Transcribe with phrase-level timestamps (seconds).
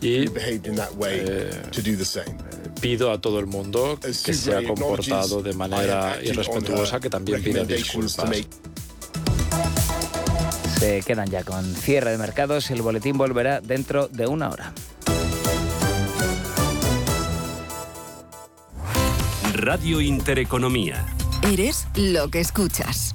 [0.00, 1.50] y eh,
[2.80, 7.64] pido a todo el mundo que se ha comportado de manera irrespetuosa que también pida
[7.64, 8.30] disculpas.
[10.78, 14.72] Se quedan ya con cierre de mercados y el boletín volverá dentro de una hora.
[19.52, 21.04] Radio Intereconomía.
[21.42, 23.14] Eres lo que escuchas.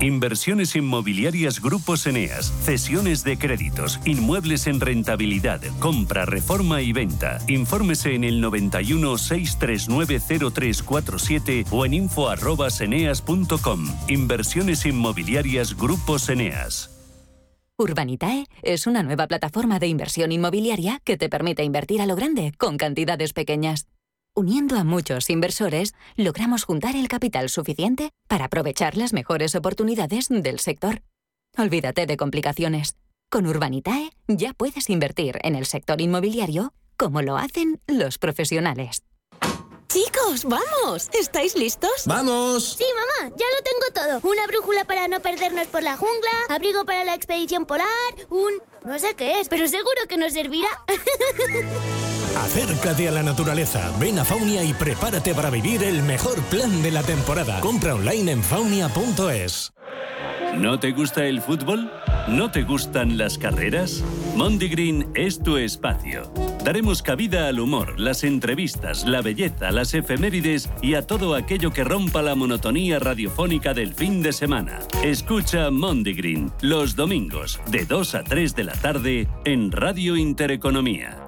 [0.00, 7.38] Inversiones inmobiliarias Grupos Eneas, cesiones de créditos, inmuebles en rentabilidad, compra, reforma y venta.
[7.48, 10.20] Infórmese en el 91 639
[10.52, 13.86] 0347 o en info@eneas.com.
[14.08, 16.94] Inversiones inmobiliarias Grupos Eneas.
[17.76, 22.52] Urbanitae es una nueva plataforma de inversión inmobiliaria que te permite invertir a lo grande
[22.58, 23.86] con cantidades pequeñas.
[24.38, 30.60] Uniendo a muchos inversores, logramos juntar el capital suficiente para aprovechar las mejores oportunidades del
[30.60, 31.02] sector.
[31.56, 32.94] Olvídate de complicaciones.
[33.32, 39.02] Con Urbanitae ya puedes invertir en el sector inmobiliario como lo hacen los profesionales.
[39.88, 41.08] Chicos, vamos.
[41.12, 42.04] ¿Estáis listos?
[42.06, 42.76] ¡Vamos!
[42.78, 44.30] Sí, mamá, ya lo tengo todo.
[44.30, 47.88] Una brújula para no perdernos por la jungla, abrigo para la expedición polar,
[48.30, 48.52] un...
[48.84, 50.68] no sé qué es, pero seguro que nos servirá.
[52.42, 56.92] Acércate a la naturaleza, ven a Faunia y prepárate para vivir el mejor plan de
[56.92, 57.60] la temporada.
[57.60, 59.72] Compra online en faunia.es.
[60.56, 61.90] ¿No te gusta el fútbol?
[62.28, 64.02] ¿No te gustan las carreras?
[64.34, 66.32] Mondigreen es tu espacio.
[66.64, 71.84] Daremos cabida al humor, las entrevistas, la belleza, las efemérides y a todo aquello que
[71.84, 74.78] rompa la monotonía radiofónica del fin de semana.
[75.02, 81.27] Escucha Mondigreen los domingos de 2 a 3 de la tarde en Radio Intereconomía.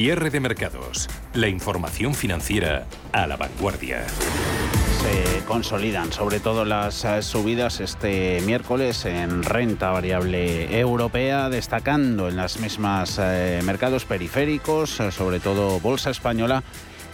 [0.00, 1.08] Cierre de mercados.
[1.34, 4.06] La información financiera a la vanguardia.
[4.06, 12.36] Se consolidan sobre todo las eh, subidas este miércoles en renta variable europea, destacando en
[12.36, 16.62] las mismas eh, mercados periféricos, eh, sobre todo bolsa española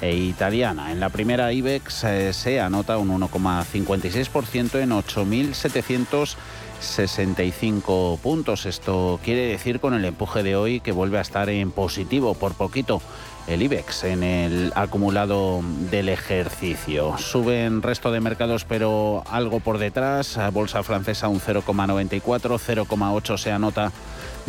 [0.03, 0.93] e italiana.
[0.93, 6.37] En la primera IBEX se anota un 1,56% en 8.700
[6.81, 8.67] 65 puntos.
[8.67, 12.55] Esto quiere decir con el empuje de hoy que vuelve a estar en positivo por
[12.55, 13.01] poquito
[13.47, 17.19] el IBEX en el acumulado del ejercicio.
[17.19, 20.39] Suben resto de mercados pero algo por detrás.
[20.53, 23.93] Bolsa francesa un 0,94, 0,8 se anota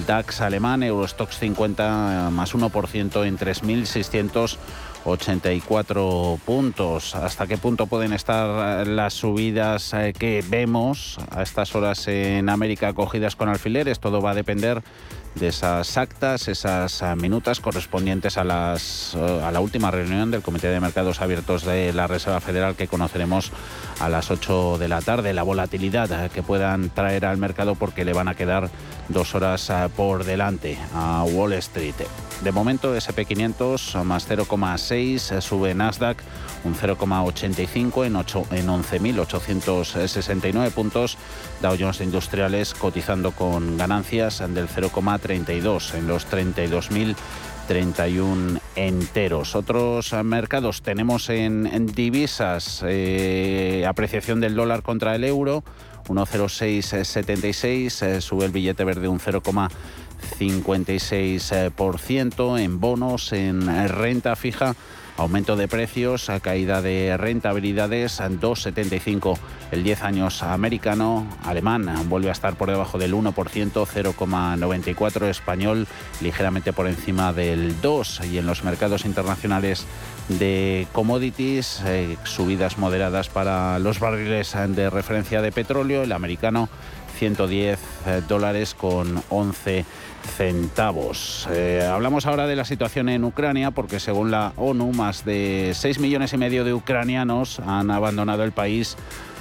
[0.08, 4.58] DAX alemán, Eurostox 50 más 1% en 3.600
[5.06, 7.16] 84 puntos.
[7.16, 12.94] ¿Hasta qué punto pueden estar las subidas eh, que vemos a estas horas en América
[12.94, 14.00] cogidas con alfileres?
[14.00, 14.82] Todo va a depender
[15.36, 20.42] de esas actas, esas eh, minutas correspondientes a, las, eh, a la última reunión del
[20.42, 23.52] Comité de Mercados Abiertos de la Reserva Federal que conoceremos
[24.00, 25.34] a las 8 de la tarde.
[25.34, 28.70] La volatilidad que puedan traer al mercado porque le van a quedar
[29.10, 31.96] dos horas por delante a Wall Street.
[32.42, 36.18] De momento SP500 más 0,6, sube Nasdaq
[36.66, 38.18] un 0,85 en,
[38.58, 41.18] en 11.869 puntos.
[41.62, 44.68] Dow Jones Industriales cotizando con ganancias del
[45.26, 49.56] 0,32 en los 32.031 enteros.
[49.56, 55.64] Otros mercados tenemos en, divisas eh, apreciación del dólar contra el euro,
[56.08, 59.42] 1,0676, eh, sube el billete verde un 0,
[60.40, 64.76] 56% en bonos, en renta fija
[65.18, 69.38] Aumento de precios, caída de rentabilidades, 2,75
[69.72, 75.88] el 10 años americano, alemán vuelve a estar por debajo del 1%, 0,94 español,
[76.20, 79.86] ligeramente por encima del 2 y en los mercados internacionales
[80.28, 86.68] de commodities, eh, subidas moderadas para los barriles de referencia de petróleo, el americano
[87.18, 89.86] 110 eh, dólares con 11
[90.26, 91.48] centavos.
[91.52, 96.00] Eh, hablamos ahora de la situación en Ucrania porque según la ONU más de 6
[96.00, 98.98] millones y medio de ucranianos han abandonado el país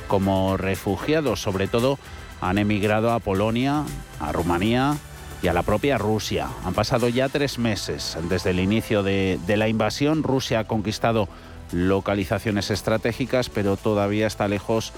[0.08, 1.98] como refugiados, sobre todo
[2.40, 3.84] han emigrado a Polonia,
[4.20, 4.96] a Rumanía
[5.42, 6.48] y a la propia Rusia.
[6.64, 10.22] Han pasado ya tres meses desde el inicio de, de la invasión.
[10.22, 11.28] Rusia ha conquistado
[11.72, 14.92] localizaciones estratégicas, pero todavía está lejos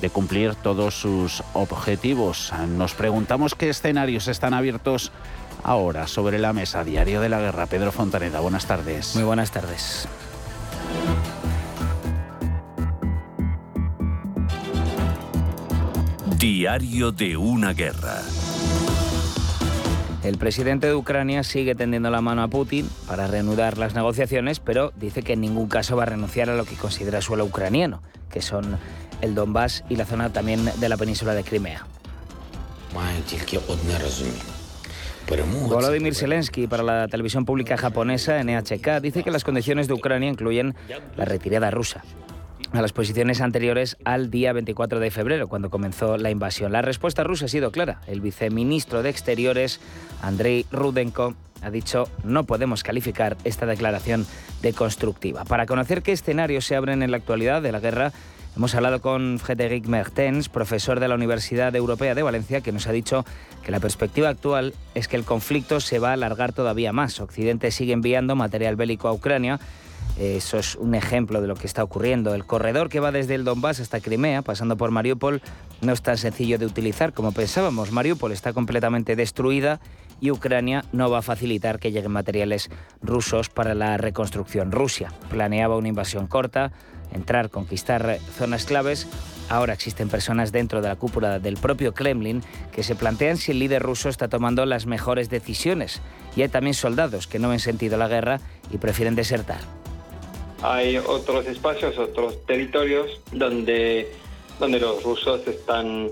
[0.00, 2.52] de cumplir todos sus objetivos.
[2.68, 5.12] Nos preguntamos qué escenarios están abiertos
[5.62, 6.84] ahora sobre la mesa.
[6.84, 7.66] Diario de la Guerra.
[7.66, 9.14] Pedro Fontaneda, buenas tardes.
[9.14, 10.08] Muy buenas tardes.
[16.38, 18.20] Diario de una guerra.
[20.22, 24.92] El presidente de Ucrania sigue tendiendo la mano a Putin para reanudar las negociaciones, pero
[24.96, 28.42] dice que en ningún caso va a renunciar a lo que considera suelo ucraniano, que
[28.42, 28.76] son
[29.20, 31.86] el Donbass y la zona también de la península de Crimea.
[35.68, 40.74] Volodymyr Zelensky para la televisión pública japonesa NHK dice que las condiciones de Ucrania incluyen
[41.16, 42.04] la retirada rusa
[42.72, 46.72] a las posiciones anteriores al día 24 de febrero, cuando comenzó la invasión.
[46.72, 48.00] La respuesta rusa ha sido clara.
[48.06, 49.80] El viceministro de Exteriores,
[50.22, 54.26] Andrei Rudenko, ha dicho no podemos calificar esta declaración
[54.62, 55.44] de constructiva.
[55.44, 58.12] Para conocer qué escenarios se abren en la actualidad de la guerra,
[58.56, 62.92] Hemos hablado con Frédéric Mertens, profesor de la Universidad Europea de Valencia, que nos ha
[62.92, 63.26] dicho
[63.62, 67.20] que la perspectiva actual es que el conflicto se va a alargar todavía más.
[67.20, 69.60] Occidente sigue enviando material bélico a Ucrania.
[70.18, 72.34] Eso es un ejemplo de lo que está ocurriendo.
[72.34, 75.42] El corredor que va desde el Donbass hasta Crimea, pasando por Mariupol,
[75.82, 77.92] no es tan sencillo de utilizar como pensábamos.
[77.92, 79.80] Mariupol está completamente destruida
[80.18, 82.70] y Ucrania no va a facilitar que lleguen materiales
[83.02, 84.72] rusos para la reconstrucción.
[84.72, 86.72] Rusia planeaba una invasión corta,
[87.16, 89.08] entrar, conquistar zonas claves.
[89.48, 92.42] Ahora existen personas dentro de la cúpula del propio Kremlin
[92.72, 96.00] que se plantean si el líder ruso está tomando las mejores decisiones.
[96.36, 98.40] Y hay también soldados que no ven sentido la guerra
[98.70, 99.60] y prefieren desertar.
[100.62, 104.12] Hay otros espacios, otros territorios donde,
[104.58, 106.10] donde los rusos están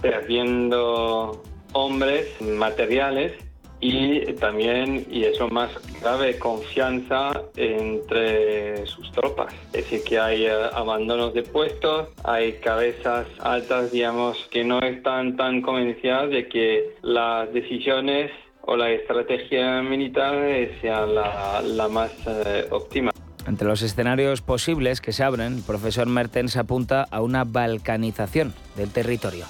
[0.00, 3.45] perdiendo hombres, materiales
[3.80, 5.70] y también, y eso más
[6.00, 9.52] grave, confianza entre sus tropas.
[9.72, 15.36] Es decir, que hay eh, abandonos de puestos, hay cabezas altas, digamos, que no están
[15.36, 18.30] tan convencidas de que las decisiones
[18.62, 20.34] o la estrategia militar
[20.80, 23.12] sea la, la más eh, óptima.
[23.46, 28.90] Entre los escenarios posibles que se abren, el profesor Mertens apunta a una balcanización del
[28.90, 29.44] territorio.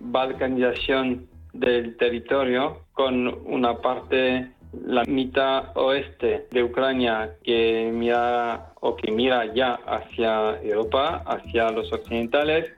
[0.00, 4.50] Balcanización del territorio con una parte
[4.84, 11.90] la mitad oeste de Ucrania que mira o que mira ya hacia Europa, hacia los
[11.92, 12.72] occidentales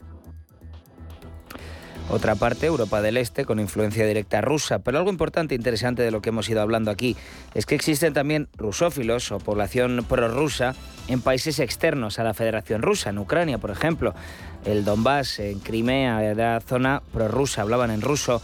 [2.10, 4.78] otra parte, Europa del Este, con influencia directa rusa.
[4.78, 7.16] Pero algo importante e interesante de lo que hemos ido hablando aquí
[7.54, 10.75] es que existen también rusófilos o población prorrusa
[11.08, 14.14] en países externos a la Federación Rusa, en Ucrania, por ejemplo.
[14.64, 18.40] El Donbass, en Crimea, era zona prorrusa, hablaban en ruso.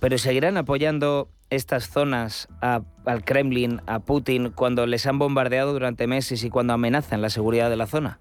[0.00, 6.42] Pero seguirán apoyando estas zonas al Kremlin, a Putin, cuando les han bombardeado durante meses
[6.44, 8.20] y cuando amenazan la seguridad de la zona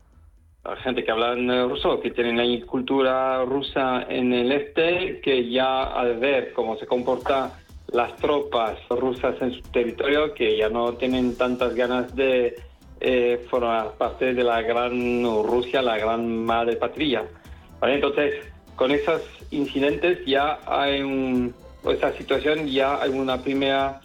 [0.77, 1.35] gente que habla
[1.65, 6.85] ruso, que tienen la cultura rusa en el este, que ya al ver cómo se
[6.85, 7.51] comportan
[7.91, 12.55] las tropas rusas en su territorio, que ya no tienen tantas ganas de
[13.01, 17.25] eh, formar parte de la gran Rusia, la gran madre patria.
[17.81, 18.35] Entonces,
[18.75, 19.21] con esos
[19.51, 21.53] incidentes ya hay un,
[21.85, 24.01] esa situación, ya hay una primera,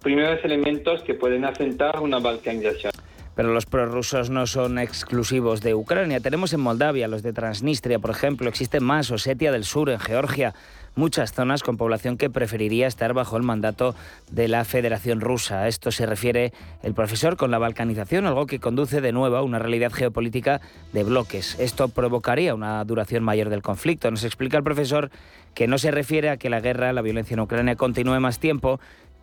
[0.00, 2.92] primeros elementos que pueden asentar una balcanización.
[3.34, 6.18] Pero los prorrusos no son exclusivos de Ucrania.
[6.18, 10.54] Tenemos en Moldavia, los de Transnistria, por ejemplo, existen más, Osetia del Sur, en Georgia,
[10.94, 13.94] muchas zonas con población que preferiría estar bajo el mandato
[14.30, 15.60] de la Federación Rusa.
[15.60, 16.52] A esto se refiere
[16.82, 20.60] el profesor con la balcanización, algo que conduce de nuevo a una realidad geopolítica
[20.92, 21.56] de bloques.
[21.58, 24.10] Esto provocaría una duración mayor del conflicto.
[24.10, 25.10] Nos explica el profesor
[25.54, 28.80] que no se refiere a que la guerra, la violencia en Ucrania continúe más tiempo,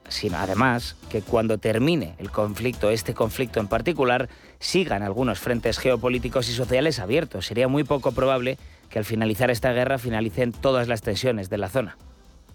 [0.08, 4.30] sino además que cuando termine el conflicto, este conflicto en particular,
[4.60, 7.46] sigan algunos frentes geopolíticos y sociales abiertos.
[7.46, 8.58] Sería muy poco probable
[8.96, 11.98] al finalizar esta guerra finalicen todas las tensiones de la zona.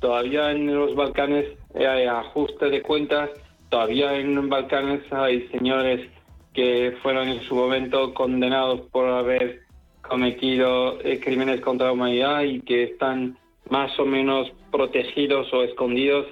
[0.01, 3.31] Todavía en los Balcanes hay ajuste de cuentas,
[3.69, 6.09] todavía en los Balcanes hay señores
[6.55, 9.61] que fueron en su momento condenados por haber
[10.01, 16.27] cometido eh, crímenes contra la humanidad y que están más o menos protegidos o escondidos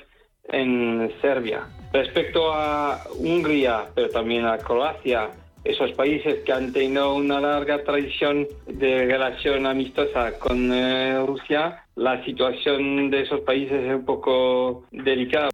[0.49, 1.69] en Serbia.
[1.93, 5.31] Respecto a Hungría, pero también a Croacia,
[5.65, 12.25] esos países que han tenido una larga tradición de relación amistosa con eh, Rusia, la
[12.25, 15.51] situación de esos países es un poco delicada.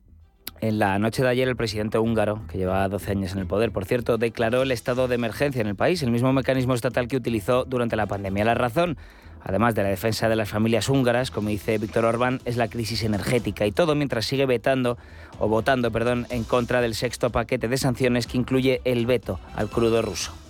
[0.61, 3.71] En la noche de ayer, el presidente húngaro, que lleva 12 años en el poder,
[3.71, 7.17] por cierto, declaró el estado de emergencia en el país, el mismo mecanismo estatal que
[7.17, 8.45] utilizó durante la pandemia.
[8.45, 8.97] La razón,
[9.45, 13.03] además de la defensa de las familias húngaras, como dice Víctor Orbán, es la crisis
[13.05, 14.99] energética y todo mientras sigue vetando
[15.39, 19.69] o votando, perdón, en contra del sexto paquete de sanciones que incluye el veto al
[19.69, 20.44] crudo ruso.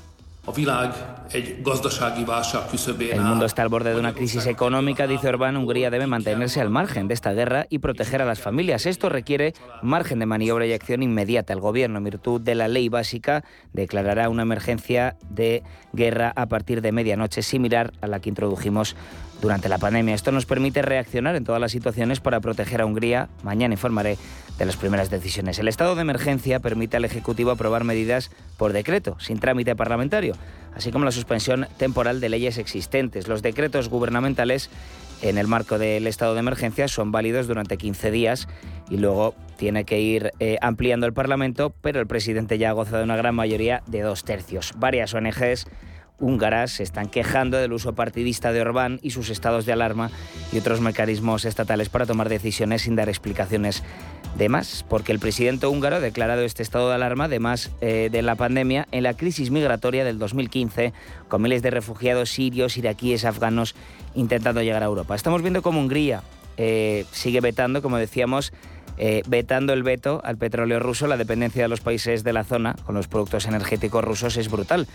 [3.16, 5.56] El mundo está al borde de una crisis económica, dice Orbán.
[5.56, 8.84] Hungría debe mantenerse al margen de esta guerra y proteger a las familias.
[8.84, 11.54] Esto requiere margen de maniobra y acción inmediata.
[11.54, 15.62] El gobierno, en virtud de la ley básica, declarará una emergencia de
[15.94, 18.96] guerra a partir de medianoche, similar a la que introdujimos
[19.40, 20.14] durante la pandemia.
[20.14, 23.28] Esto nos permite reaccionar en todas las situaciones para proteger a Hungría.
[23.42, 24.16] Mañana informaré
[24.58, 25.58] de las primeras decisiones.
[25.58, 30.34] El estado de emergencia permite al Ejecutivo aprobar medidas por decreto, sin trámite parlamentario,
[30.74, 33.28] así como la suspensión temporal de leyes existentes.
[33.28, 34.70] Los decretos gubernamentales
[35.22, 38.48] en el marco del estado de emergencia son válidos durante 15 días
[38.90, 42.98] y luego tiene que ir eh, ampliando el Parlamento, pero el presidente ya ha gozado
[42.98, 44.72] de una gran mayoría de dos tercios.
[44.76, 45.66] Varias ONGs
[46.18, 50.10] húngaras se están quejando del uso partidista de Orbán y sus estados de alarma
[50.52, 53.82] y otros mecanismos estatales para tomar decisiones sin dar explicaciones
[54.36, 58.22] de más, porque el presidente húngaro ha declarado este estado de alarma, además eh, de
[58.22, 60.92] la pandemia, en la crisis migratoria del 2015,
[61.28, 63.74] con miles de refugiados sirios, iraquíes, afganos
[64.14, 65.14] intentando llegar a Europa.
[65.14, 66.22] Estamos viendo cómo Hungría
[66.56, 68.52] eh, sigue vetando, como decíamos,
[68.96, 71.06] eh, vetando el veto al petróleo ruso.
[71.06, 74.86] La dependencia de los países de la zona con los productos energéticos rusos es brutal.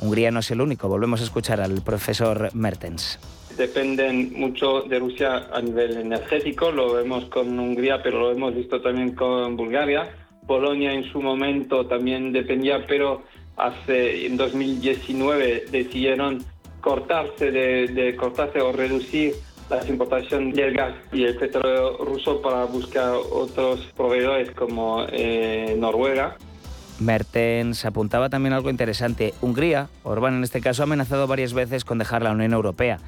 [0.00, 0.88] Hungría no es el único.
[0.88, 3.18] Volvemos a escuchar al profesor Mertens.
[3.56, 8.80] Dependen mucho de Rusia a nivel energético, lo vemos con Hungría, pero lo hemos visto
[8.80, 10.08] también con Bulgaria.
[10.46, 13.22] Polonia en su momento también dependía, pero
[13.56, 16.44] hace en 2019 decidieron
[16.80, 19.34] cortarse de, cortarse o reducir
[19.70, 26.36] la importación del gas y el petróleo ruso para buscar otros proveedores como eh, Noruega.
[27.00, 29.34] Mertens apuntaba también algo interesante.
[29.40, 32.98] Hungría, Orbán en este caso, ha amenazado varias veces con dejar la Unión Europea.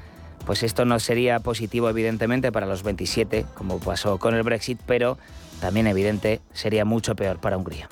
[0.45, 5.17] Pues esto no sería positivo, evidentemente, para los 27, como pasó con el Brexit, pero
[5.59, 7.89] también evidente sería mucho peor para Hungría.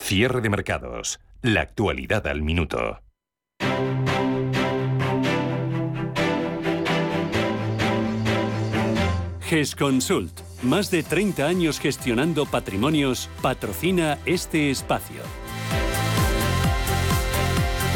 [0.00, 1.20] Cierre de mercados.
[1.40, 2.98] La actualidad al minuto.
[9.50, 10.30] GESConsult,
[10.62, 15.22] más de 30 años gestionando patrimonios, patrocina este espacio.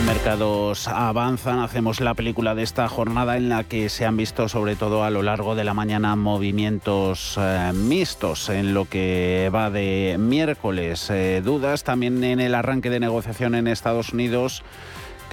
[0.04, 4.74] Mercados avanzan, hacemos la película de esta jornada en la que se han visto sobre
[4.74, 10.16] todo a lo largo de la mañana movimientos eh, mixtos en lo que va de
[10.18, 11.08] miércoles.
[11.08, 14.64] Eh, dudas también en el arranque de negociación en Estados Unidos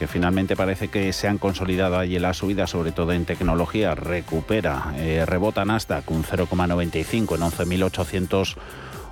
[0.02, 4.96] que finalmente parece que se han consolidado allí la subida, sobre todo en tecnología, recupera,
[4.98, 8.56] eh, rebota Nasdaq un 0,95 en 11.800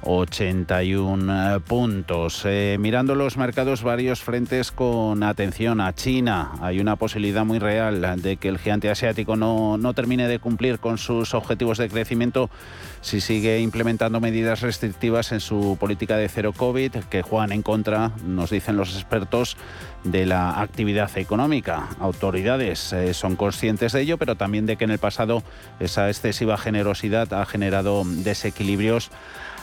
[0.04, 2.44] 81 eh, puntos.
[2.46, 6.52] Eh, mirando los mercados, varios frentes con atención a China.
[6.62, 10.80] Hay una posibilidad muy real de que el gigante asiático no, no termine de cumplir
[10.80, 12.50] con sus objetivos de crecimiento
[13.02, 18.12] si sigue implementando medidas restrictivas en su política de cero COVID, que juegan en contra,
[18.26, 19.58] nos dicen los expertos,
[20.04, 21.90] de la actividad económica.
[22.00, 25.44] Autoridades eh, son conscientes de ello, pero también de que en el pasado
[25.80, 29.12] esa excesiva generosidad ha generado desequilibrios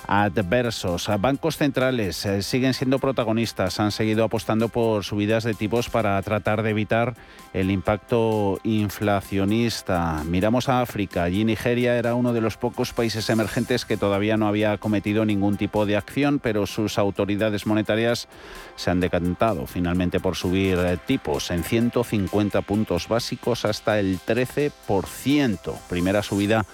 [0.06, 1.08] adversos.
[1.18, 6.62] Bancos centrales eh, siguen siendo protagonistas, han seguido apostando por subidas de tipos para tratar
[6.62, 7.14] de evitar
[7.52, 10.22] el impacto inflacionista.
[10.24, 14.46] Miramos a África, allí Nigeria era uno de los pocos países emergentes que todavía no
[14.46, 18.28] había cometido ningún tipo de acción, pero sus autoridades monetarias
[18.76, 25.74] se han decantado finalmente por subir eh, tipos en 150 puntos básicos hasta el 13%.
[25.88, 26.66] Primera subida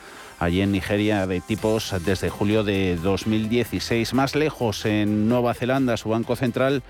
[0.43, 4.13] allí en Nigeria de tipos desde julio de 2016.
[4.13, 6.83] Más lejos, en Nueva Zelanda, su Banco Central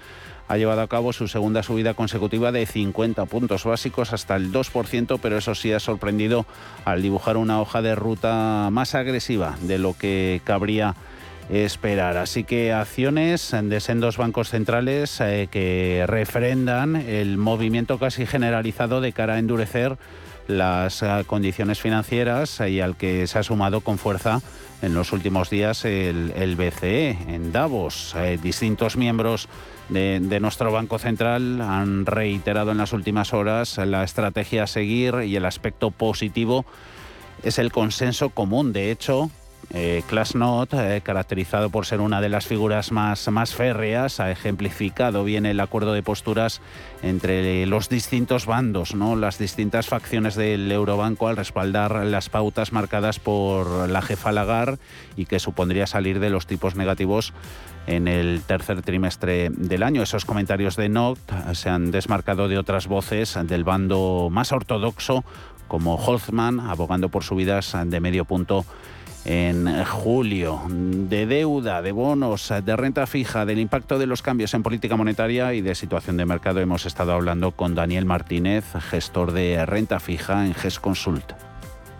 [0.48, 5.18] ha llevado a cabo su segunda subida consecutiva de 50 puntos básicos hasta el 2%,
[5.20, 6.46] pero eso sí ha sorprendido
[6.86, 10.94] al dibujar una hoja de ruta más agresiva de lo que cabría
[11.50, 12.16] esperar.
[12.16, 19.12] Así que acciones de sendos bancos centrales eh, que refrendan el movimiento casi generalizado de
[19.12, 19.98] cara a endurecer
[20.58, 24.40] las eh, condiciones financieras y al que se ha sumado con fuerza
[24.82, 28.14] en los últimos días el, BCE en Davos.
[28.16, 29.48] Eh, distintos miembros
[29.88, 35.16] de, de, nuestro Banco Central han reiterado en las últimas horas la estrategia a seguir
[35.24, 36.64] y el aspecto positivo
[37.42, 38.72] es el consenso común.
[38.72, 39.30] De hecho,
[39.70, 45.46] eh, eh, caracterizado por ser una de las figuras más, más férreas, ha ejemplificado bien
[45.46, 46.60] el acuerdo de posturas
[47.02, 49.16] entre los distintos bandos, ¿no?
[49.16, 54.78] las distintas facciones del Eurobanco al respaldar las pautas marcadas por la jefa Lagarde
[55.16, 57.32] y que supondría salir de los tipos negativos
[57.86, 60.02] en el tercer trimestre del año.
[60.02, 65.24] Esos comentarios de Noct se han desmarcado de otras voces del bando más ortodoxo
[65.72, 68.66] como Holzman, abogando por subidas de medio punto
[69.24, 74.62] en julio, de deuda, de bonos, de renta fija, del impacto de los cambios en
[74.62, 79.64] política monetaria y de situación de mercado hemos estado hablando con Daniel Martínez, gestor de
[79.64, 81.32] renta fija en GES Consult.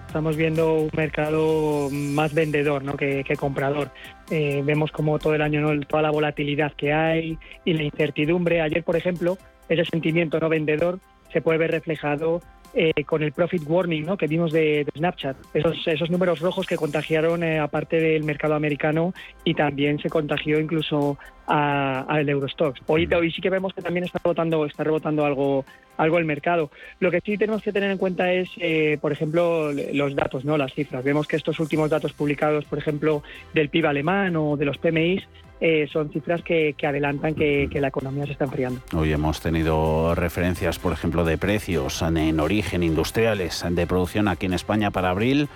[0.07, 3.91] Estamos viendo un mercado más vendedor que, comprador.
[4.31, 8.61] Eh, vemos como todo el año toda la volatilidad que hay y la incertidumbre.
[8.61, 9.39] Ayer, por ejemplo,
[9.71, 11.01] ese sentimiento no vendedor
[11.33, 12.43] se puede ver reflejado
[12.75, 14.17] eh, con el profit warning ¿no?
[14.17, 19.13] que vimos de, Snapchat, esos, esos números rojos que contagiaron eh, aparte del mercado americano
[19.45, 22.81] y también se contagió incluso al Eurostox.
[22.87, 25.67] Hoy, hoy sí que vemos que también está rebotando, está rebotando algo,
[25.99, 26.71] algo el mercado.
[27.01, 30.57] Lo que sí tenemos que tener en cuenta es, eh, por ejemplo, los datos, no
[30.57, 31.05] las cifras.
[31.05, 35.23] Vemos que estos últimos datos publicados, por ejemplo, del PIB alemán o de los PMI,
[35.65, 38.81] eh, son cifras que, adelantan que, la economía se está enfriando.
[38.97, 44.55] Hoy hemos tenido referencias, por ejemplo, de precios en origen industriales de producción aquí en
[44.55, 45.49] España para abril.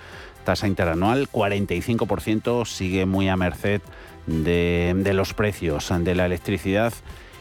[0.45, 3.81] Tasa interanual 45%, sigue muy a merced
[4.27, 6.93] de, de los precios de la electricidad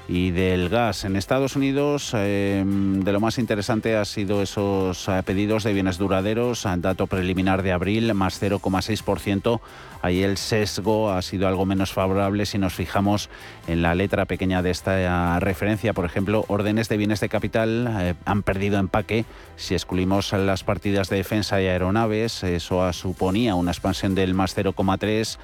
[0.09, 1.05] y del gas.
[1.05, 5.99] En Estados Unidos, em, de lo más interesante ha sido esos eh, pedidos de bienes
[5.99, 9.61] duraderos, dato preliminar de abril, más 0,6%.
[10.03, 13.29] Ahí el sesgo ha sido algo menos favorable si nos fijamos
[13.67, 15.93] en la letra pequeña de esta referencia.
[15.93, 19.25] Por ejemplo, órdenes de bienes de capital eh, han perdido empaque.
[19.57, 25.39] Si excluimos las partidas de defensa y aeronaves, eso suponía una expansión del más 0,3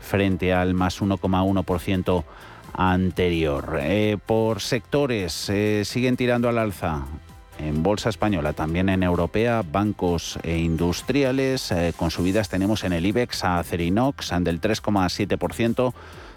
[0.00, 2.24] frente al más 1,1%
[2.78, 3.80] anterior.
[3.82, 7.04] Eh, por sectores, eh, siguen tirando al alza.
[7.58, 11.72] En bolsa española, también en europea, bancos e industriales.
[11.72, 15.92] Eh, con subidas tenemos en el IBEX a Cerinox del 3,7%,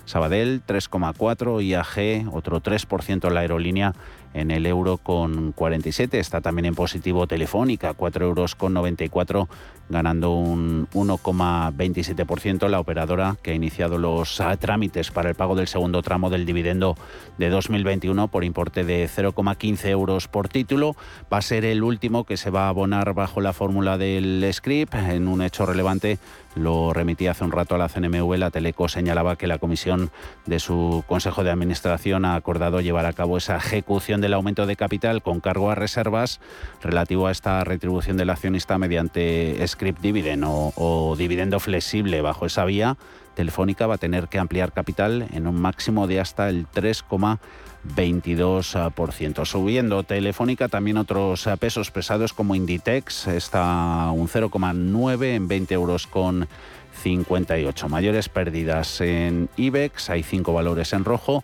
[0.06, 3.94] Sabadell 3,4%, IAG otro 3% la aerolínea
[4.34, 6.20] en el euro con 47.
[6.20, 9.48] Está también en positivo Telefónica, 4 euros con 94
[9.90, 12.68] ganando un 1,27%.
[12.70, 16.46] La operadora que ha iniciado los ah, trámites para el pago del segundo tramo del
[16.46, 16.98] dividendo
[17.38, 20.96] de 2021 por importe de 0,15 euros por título.
[21.32, 24.96] Va a ser el último que se va a abonar bajo la fórmula del script
[24.96, 26.18] en un hecho relevante
[26.56, 30.12] lo remitía hace un rato a la CNMV, la Teleco señalaba que la comisión
[30.46, 34.76] de su Consejo de Administración ha acordado llevar a cabo esa ejecución del aumento de
[34.76, 36.42] capital con cargo a reservas
[36.82, 42.22] relativo a esta retribución del accionista mediante script dividend o, dividendo flexible.
[42.22, 42.98] Bajo esa vía,
[43.36, 49.46] Telefónica va a tener que ampliar capital en un máximo de hasta el 3,22%.
[49.46, 56.50] Subiendo Telefónica también otros pesos pesados como Inditex está un 0,9 en 20 euros con
[57.02, 57.90] 58.
[57.90, 61.44] Mayores pérdidas en IBEX, hay cinco valores en rojo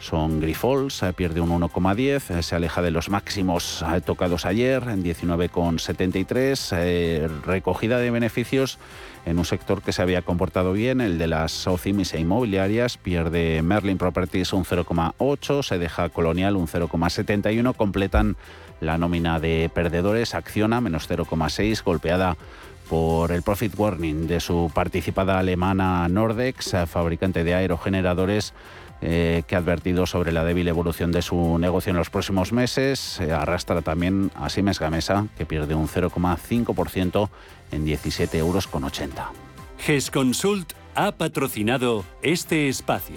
[0.00, 5.04] son Grifols, pierde un 1,10, eh, se aleja de los máximos eh, tocados ayer en
[5.04, 8.78] 19,73, eh, recogida de beneficios
[9.26, 13.60] en un sector que se había comportado bien, el de las socimis e inmobiliarias, pierde
[13.62, 18.36] Merlin Properties un 0,8, se deja Colonial un 0,71, completan
[18.80, 22.38] la nómina de perdedores, Acciona menos 0,6, golpeada
[22.88, 28.54] por el profit warning de su participada alemana Nordex, fabricante de aerogeneradores
[29.02, 33.20] eh, que ha advertido sobre la débil evolución de su negocio en los próximos meses.
[33.20, 37.28] arrastra también a Siemens Gamesa, que pierde un 0,5%
[37.72, 38.68] en 17,80 euros.
[39.78, 43.16] GESConsult ha patrocinado este espacio.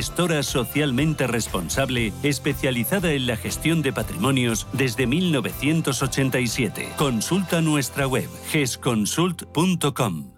[0.00, 6.88] gestora socialmente responsable especializada en la gestión de patrimonios desde 1987.
[6.96, 10.32] Consulta nuestra web gesconsult.com.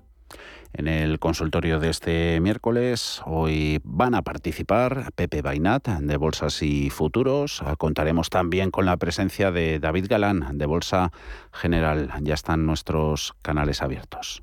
[0.73, 6.91] En el consultorio de este miércoles hoy van a participar Pepe Bainat de Bolsas y
[6.91, 7.63] Futuros.
[7.79, 11.13] Contaremos también con la presencia de David Galán de Bolsa
[11.53, 12.11] General.
[12.23, 14.43] Ya están nuestros canales abiertos.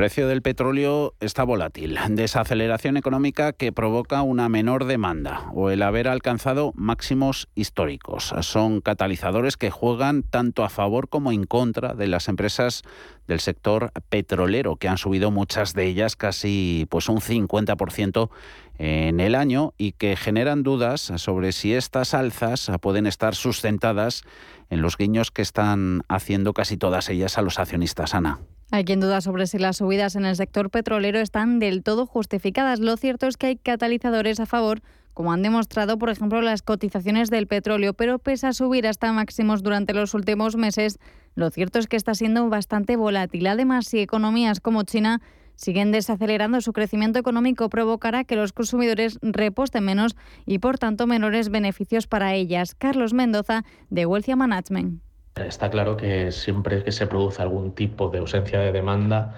[0.00, 6.08] precio del petróleo está volátil, desaceleración económica que provoca una menor demanda o el haber
[6.08, 8.32] alcanzado máximos históricos.
[8.40, 12.80] Son catalizadores que juegan tanto a favor como en contra de las empresas
[13.28, 18.30] del sector petrolero, que han subido muchas de ellas casi pues un 50%
[18.78, 24.22] en el año y que generan dudas sobre si estas alzas pueden estar sustentadas
[24.70, 28.14] en los guiños que están haciendo casi todas ellas a los accionistas.
[28.14, 28.40] Ana.
[28.72, 32.78] Hay quien duda sobre si las subidas en el sector petrolero están del todo justificadas.
[32.78, 34.80] Lo cierto es que hay catalizadores a favor,
[35.12, 39.64] como han demostrado, por ejemplo, las cotizaciones del petróleo, pero pese a subir hasta máximos
[39.64, 40.98] durante los últimos meses,
[41.34, 43.48] lo cierto es que está siendo bastante volátil.
[43.48, 45.20] Además, si economías como China
[45.56, 51.48] siguen desacelerando su crecimiento económico, provocará que los consumidores reposten menos y, por tanto, menores
[51.50, 52.76] beneficios para ellas.
[52.76, 55.02] Carlos Mendoza, de Wealthia Management.
[55.36, 59.34] Está claro que siempre que se produce algún tipo de ausencia de demanda,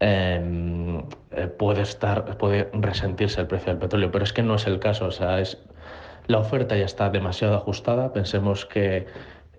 [0.00, 0.98] em,
[1.32, 4.78] eh, puede, estar, puede resentirse el precio del petróleo, pero es que no es el
[4.80, 5.06] caso.
[5.06, 5.58] O sea, es,
[6.26, 8.12] la oferta ya está demasiado ajustada.
[8.12, 9.06] Pensemos que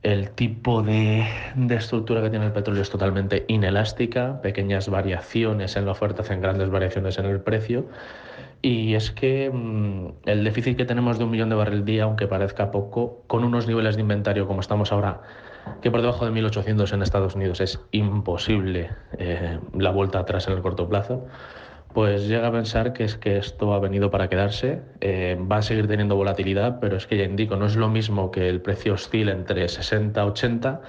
[0.04, 1.26] el tipo de,
[1.70, 6.70] estructura que tiene el petróleo es totalmente inelástica, pequeñas variaciones en la oferta hacen grandes
[6.70, 7.86] variaciones en el precio.
[8.62, 12.28] Y es que mm, el déficit que tenemos de un millón de barril día, aunque
[12.28, 15.22] parezca poco, con unos niveles de inventario como estamos ahora
[15.82, 20.54] que por debajo de 1.800 en Estados Unidos es imposible eh, la vuelta atrás en
[20.54, 21.28] el corto plazo,
[21.94, 25.62] pues llega a pensar que es que esto ha venido para quedarse, eh, va a
[25.62, 28.94] seguir teniendo volatilidad, pero es que ya indico, no es lo mismo que el precio
[28.94, 30.82] oscile entre 60 80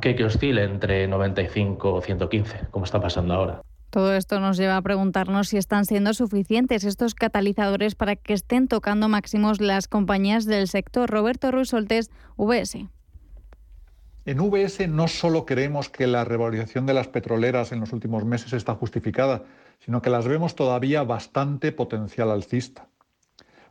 [0.00, 3.62] que que oscile entre 95 o 115, como está pasando ahora.
[3.90, 8.68] Todo esto nos lleva a preguntarnos si están siendo suficientes estos catalizadores para que estén
[8.68, 11.08] tocando máximos las compañías del sector.
[11.08, 12.88] Roberto Ruiz Soltés, VS.
[14.26, 18.52] En VS no solo creemos que la revalorización de las petroleras en los últimos meses
[18.54, 19.44] está justificada,
[19.78, 22.88] sino que las vemos todavía bastante potencial alcista.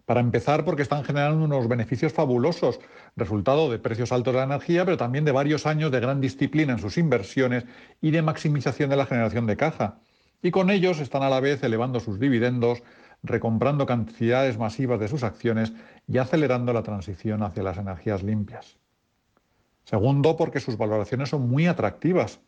[0.05, 2.79] Para empezar, porque están generando unos beneficios fabulosos,
[3.17, 6.71] resultado de precios altos de la energía, pero también de varios años de gran disciplina
[6.71, 7.65] en sus inversiones
[7.99, 9.99] y de maximización de la generación de caja.
[10.41, 12.81] Y con ellos están a la vez elevando sus dividendos,
[13.23, 15.73] recomprando cantidades masivas de sus acciones
[16.07, 18.77] y acelerando la transición hacia las energías limpias.
[19.85, 22.39] Segundo, porque sus valoraciones son muy atractivas.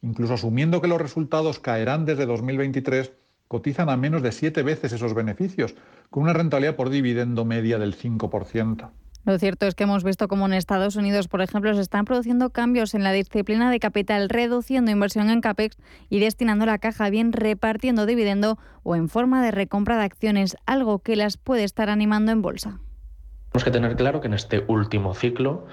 [0.00, 3.12] Incluso asumiendo que los resultados caerán desde 2023,
[3.48, 5.74] cotizan a menos de siete veces esos beneficios,
[6.10, 8.90] con una rentabilidad por dividendo media del 5%.
[9.24, 12.50] Lo cierto es que hemos visto cómo en Estados Unidos, por ejemplo, se están produciendo
[12.50, 15.76] cambios en la disciplina de capital, reduciendo inversión en CAPEX
[16.08, 21.00] y destinando la caja bien repartiendo dividendo o en forma de recompra de acciones, algo
[21.00, 22.80] que las puede estar animando en bolsa.
[23.50, 25.66] Tenemos que tener claro que en este último ciclo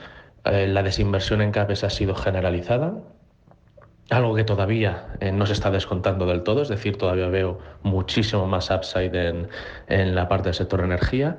[0.45, 2.93] eh, la desinversión en CAPES ha sido generalizada,
[4.09, 8.45] algo que todavía eh, no se está descontando del todo, es decir, todavía veo muchísimo
[8.45, 9.47] más upside en,
[9.87, 11.37] en la parte del sector energía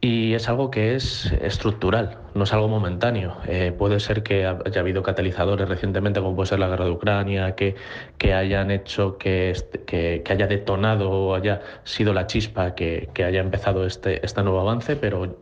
[0.00, 3.36] y es algo que es estructural, no es algo momentáneo.
[3.48, 7.56] Eh, puede ser que haya habido catalizadores recientemente, como puede ser la guerra de Ucrania,
[7.56, 7.74] que,
[8.16, 9.52] que hayan hecho que,
[9.86, 14.42] que, que, haya detonado o haya sido la chispa que, que haya empezado este, este
[14.44, 15.36] nuevo avance, pero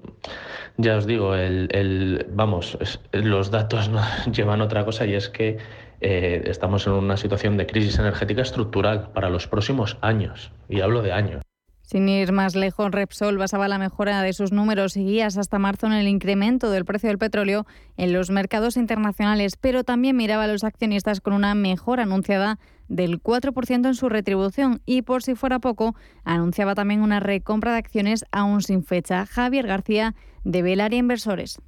[0.79, 2.79] ya os digo, el, vamos,
[3.13, 5.59] los datos nos llevan otra cosa y es que
[6.01, 11.03] eh, estamos en una situación de crisis energética estructural para los próximos años, y hablo
[11.03, 11.46] de años.
[11.87, 15.87] Sin ir más lejos, Repsol basaba la mejora de sus números y guías hasta marzo
[15.87, 17.65] en el incremento del precio del petróleo
[17.97, 23.23] en los mercados internacionales, pero también miraba a los accionistas con una mejora anunciada del
[23.23, 25.95] 4% en su retribución y, por si fuera poco,
[26.25, 29.25] anunciaba también una recompra de acciones aún sin fecha.
[29.25, 31.61] Javier García, de Velaria Inversores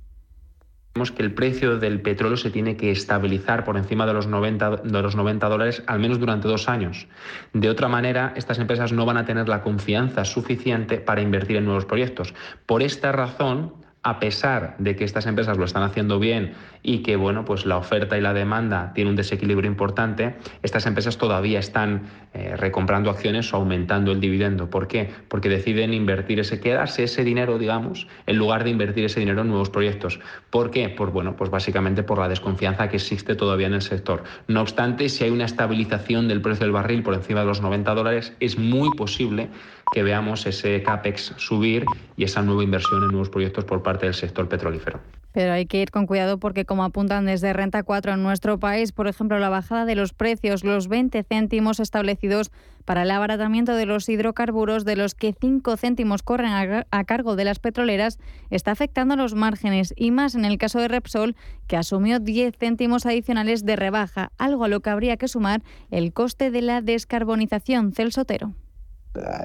[1.13, 5.03] que el precio del petróleo se tiene que estabilizar por encima de los 90, de
[5.03, 7.07] los 90 dólares al menos durante dos años.
[7.53, 11.65] De otra manera, estas empresas no van a tener la confianza suficiente para invertir en
[11.65, 12.35] nuevos proyectos.
[12.67, 17.17] Por esta razón, a pesar de que estas empresas lo están haciendo bien y que
[17.17, 22.03] bueno, pues la oferta y la demanda tiene un desequilibrio importante, estas empresas todavía están
[22.33, 24.71] eh, recomprando acciones o aumentando el dividendo.
[24.71, 25.11] ¿Por qué?
[25.29, 29.49] Porque deciden invertir ese, quedarse ese dinero, digamos, en lugar de invertir ese dinero en
[29.49, 30.21] nuevos proyectos.
[30.51, 30.89] ¿Por qué?
[30.89, 34.23] Pues bueno, pues básicamente por la desconfianza que existe todavía en el sector.
[34.47, 37.95] No obstante, si hay una estabilización del precio del barril por encima de los 90
[37.95, 39.49] dólares, es muy posible
[39.93, 41.85] que veamos ese CAPEX subir
[42.17, 45.01] y esa nueva inversión en nuevos proyectos por parte del sector petrolífero.
[45.33, 48.93] Pero hay que ir con cuidado porque, como apuntan desde Renta 4 en nuestro país,
[48.93, 52.51] por ejemplo, la bajada de los precios, los 20 céntimos establecidos
[52.85, 57.45] para el abaratamiento de los hidrocarburos, de los que 5 céntimos corren a, cargo de
[57.45, 58.19] las petroleras,
[58.51, 63.05] está afectando los márgenes y más en el caso de Repsol, que asumió 10 céntimos
[63.05, 67.93] adicionales de rebaja, algo a lo que habría que sumar el coste de la descarbonización.
[67.93, 68.55] Celsotero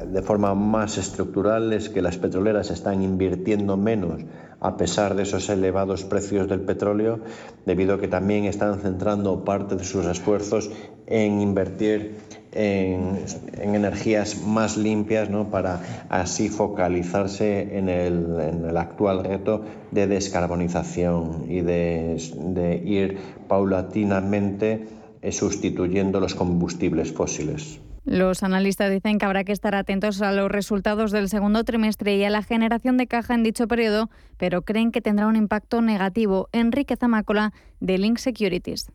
[0.07, 4.21] de forma más estructural es que las petroleras están invirtiendo menos
[4.63, 7.19] a pesar de esos elevados precios del petróleo,
[7.65, 10.71] debido a que también están centrando parte de sus esfuerzos
[11.05, 12.15] en invertir
[12.53, 13.25] en,
[13.61, 15.51] energías más limpias ¿no?
[15.51, 23.17] para así focalizarse en el, actual reto de descarbonización y de ir
[23.49, 24.87] paulatinamente
[25.21, 27.79] eh, sustituyendo los combustibles fósiles.
[28.05, 32.23] Los analistas dicen que habrá que estar atentos a los resultados del segundo trimestre y
[32.25, 36.49] a la generación de caja en dicho periodo, pero creen que tendrá un impacto negativo.
[36.51, 38.91] Enrique Zamácola, de Link Securities.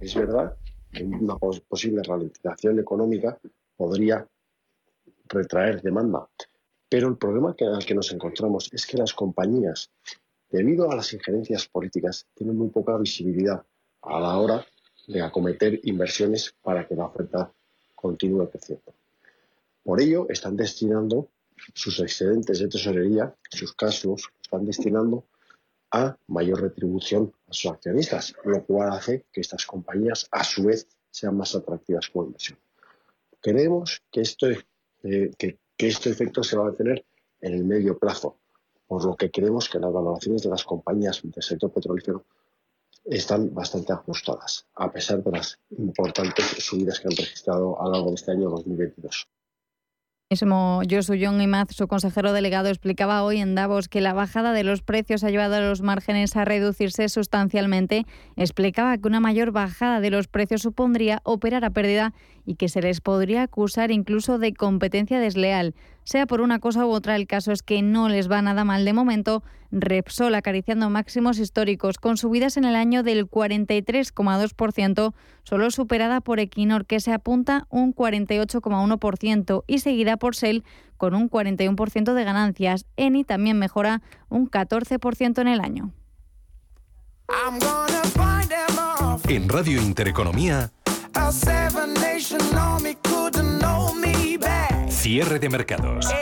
[0.00, 0.54] Es verdad
[0.92, 3.38] que una posible ralentización económica
[3.74, 4.26] podría
[5.28, 6.28] retraer demanda,
[6.90, 9.90] pero el problema al que nos encontramos es que las compañías,
[10.50, 13.64] debido a las injerencias políticas, tienen muy poca visibilidad
[14.02, 14.66] a la hora
[15.08, 17.52] de acometer inversiones para que la oferta
[18.06, 18.94] continúa creciendo.
[19.82, 21.28] Por ello, están destinando
[21.74, 25.24] sus excedentes de tesorería, sus casos, están destinando
[25.90, 30.86] a mayor retribución a sus accionistas, lo cual hace que estas compañías a su vez
[31.10, 32.58] sean más atractivas como inversión.
[33.40, 37.04] Creemos que, esto, eh, que, este efecto se va a tener
[37.40, 38.36] en el medio plazo,
[38.86, 42.24] por lo que creemos que las valoraciones de las compañías del sector petrolífero
[43.06, 48.08] están bastante ajustadas, a pesar de las importantes subidas que han registrado a lo largo
[48.08, 49.28] de este año 2022.
[50.28, 54.64] Mismo Josu Young Imaz, su consejero delegado, explicaba hoy en Davos que la bajada de
[54.64, 58.06] los precios ha llevado a los márgenes a reducirse sustancialmente.
[58.34, 62.12] Explicaba que una mayor bajada de los precios supondría operar a pérdida
[62.44, 65.76] y que se les podría acusar incluso de competencia desleal.
[66.06, 68.84] Sea por una cosa u otra, el caso es que no les va nada mal
[68.84, 69.42] de momento.
[69.72, 76.86] Repsol acariciando máximos históricos con subidas en el año del 43,2%, solo superada por Equinor
[76.86, 80.62] que se apunta un 48,1% y seguida por Shell
[80.96, 82.86] con un 41% de ganancias.
[82.96, 85.90] Eni también mejora un 14% en el año.
[89.28, 90.70] En Radio Intereconomía,
[95.06, 96.12] Cierre de mercados.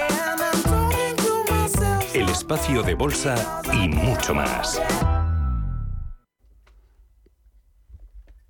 [2.12, 4.78] El espacio de bolsa y mucho más.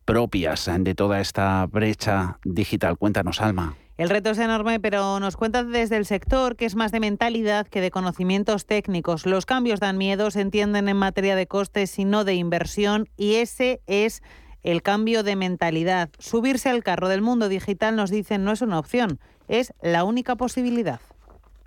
[0.06, 2.98] propias de toda esta brecha digital?
[2.98, 3.76] Cuéntanos, Alma.
[3.98, 7.66] El reto es enorme, pero nos cuenta desde el sector que es más de mentalidad
[7.66, 9.26] que de conocimientos técnicos.
[9.26, 13.36] Los cambios dan miedo, se entienden en materia de costes y no de inversión, y
[13.36, 14.22] ese es
[14.66, 16.10] el cambio de mentalidad.
[16.18, 20.36] Subirse al carro del mundo digital, nos dicen, no es una opción, es la única
[20.36, 21.00] posibilidad.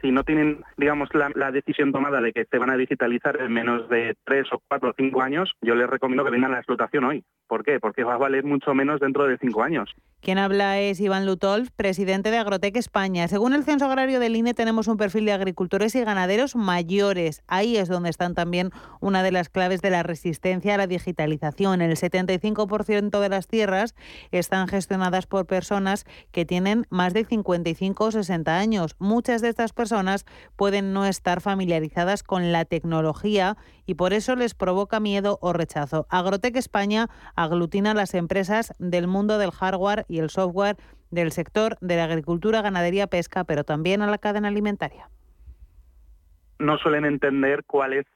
[0.00, 3.88] Si no tienen, digamos, la, decisión tomada de que se van a digitalizar en menos
[3.88, 7.04] de tres o cuatro o cinco años, yo les recomiendo que vengan a la explotación
[7.04, 7.24] hoy.
[7.46, 7.80] ¿Por qué?
[7.80, 9.94] Porque va a valer mucho menos dentro de cinco años.
[10.20, 13.26] Quien habla es Iván Lutolf, presidente de Agrotec España.
[13.28, 17.42] Según el censo agrario del INE, tenemos un perfil de agricultores y ganaderos mayores.
[17.46, 21.80] Ahí es donde están también una de las claves de la resistencia a la digitalización.
[21.80, 23.94] El 75% de las tierras
[24.30, 28.96] están gestionadas por personas que tienen más de 55 o 60 años.
[28.98, 29.87] Muchas de estas personas
[30.56, 36.06] pueden no estar familiarizadas con la tecnología y por eso les provoca miedo o rechazo.
[36.10, 40.76] Agrotec España aglutina las empresas del mundo del hardware y el software
[41.10, 45.08] del sector de la agricultura, ganadería, pesca, pero también a la cadena alimentaria.
[46.58, 48.06] No suelen entender cuáles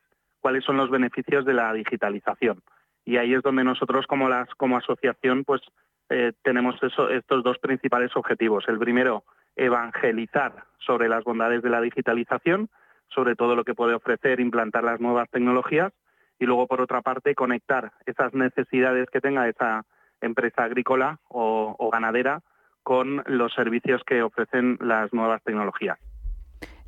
[0.40, 2.62] cuáles son los beneficios de la digitalización
[3.04, 5.62] y ahí es donde nosotros como las como asociación pues
[6.11, 8.64] eh, tenemos eso, estos dos principales objetivos.
[8.68, 9.24] El primero,
[9.57, 12.69] evangelizar sobre las bondades de la digitalización,
[13.09, 15.93] sobre todo lo que puede ofrecer implantar las nuevas tecnologías
[16.38, 19.85] y luego por otra parte conectar esas necesidades que tenga esa
[20.21, 22.43] empresa agrícola o, ganadera
[22.83, 25.99] con los servicios que ofrecen las nuevas tecnologías.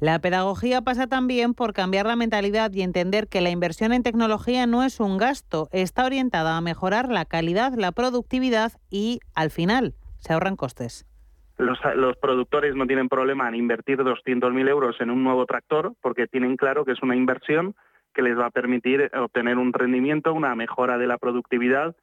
[0.00, 4.66] La pedagogía pasa también por cambiar la mentalidad y entender que la inversión en tecnología
[4.66, 9.94] no es un gasto, está orientada a mejorar la calidad, la productividad y, al final,
[10.18, 11.06] se ahorran costes.
[11.56, 16.26] Los, los productores no tienen problema en invertir 200.000 euros en un nuevo tractor porque
[16.26, 17.74] tienen claro que es una inversión
[18.12, 21.96] que les va a permitir obtener un rendimiento, una mejora de la productividad,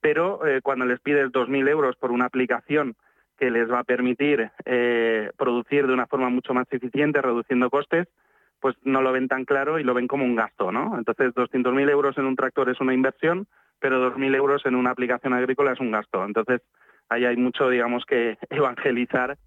[0.00, 2.96] pero eh, cuando les pides 2.000 euros por una aplicación
[3.38, 8.08] que les va a permitir eh, producir de una forma mucho más eficiente, reduciendo costes,
[8.60, 10.98] pues no lo ven tan claro y lo ven como un gasto, ¿no?
[10.98, 13.46] Entonces, 200.000 euros en un tractor es una inversión,
[13.78, 16.24] pero 2.000 euros en una aplicación agrícola es un gasto.
[16.24, 16.62] Entonces,
[17.08, 19.38] ahí hay mucho, digamos, que evangelizar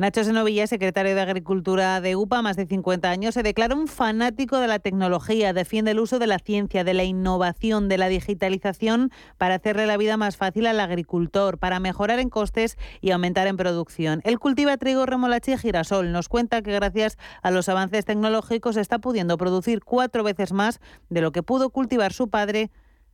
[0.00, 4.58] Nacho Senovilla, secretario de Agricultura de UPA, más de 50 años, se declara un fanático
[4.58, 9.10] de la tecnología, defiende el uso de la ciencia, de la innovación, de la digitalización
[9.36, 13.58] para hacerle la vida más fácil al agricultor, para mejorar en costes y aumentar en
[13.58, 14.22] producción.
[14.24, 16.12] Él cultiva trigo, remolacha y girasol.
[16.12, 21.20] Nos cuenta que gracias a los avances tecnológicos está pudiendo producir cuatro veces más de
[21.20, 22.70] lo que pudo cultivar su padre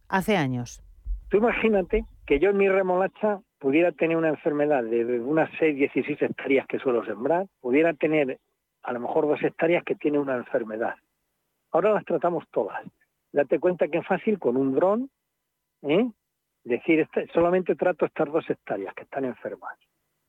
[0.09, 0.85] hace años.
[1.31, 6.23] Tú imagínate que yo en mi remolacha pudiera tener una enfermedad de unas 6, 16
[6.23, 8.39] hectáreas que suelo sembrar, pudiera tener
[8.83, 10.95] a lo mejor dos hectáreas que tiene una enfermedad.
[11.73, 12.85] Ahora las tratamos todas.
[13.33, 15.11] Date cuenta que es fácil con un dron,
[15.83, 16.09] ¿eh?
[16.65, 19.77] decir, este, solamente trato estas dos hectáreas que están enfermas,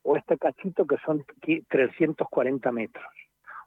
[0.03, 1.23] o este cachito que son
[1.69, 3.05] 340 metros,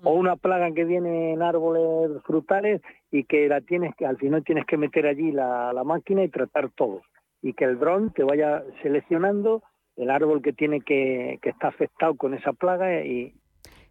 [0.03, 4.45] o una plaga que viene en árboles frutales y que la tienes que al final
[4.45, 7.03] tienes que meter allí la, la máquina y tratar todo
[7.43, 9.63] y que el dron te vaya seleccionando
[9.97, 13.35] el árbol que tiene que, que está afectado con esa plaga y,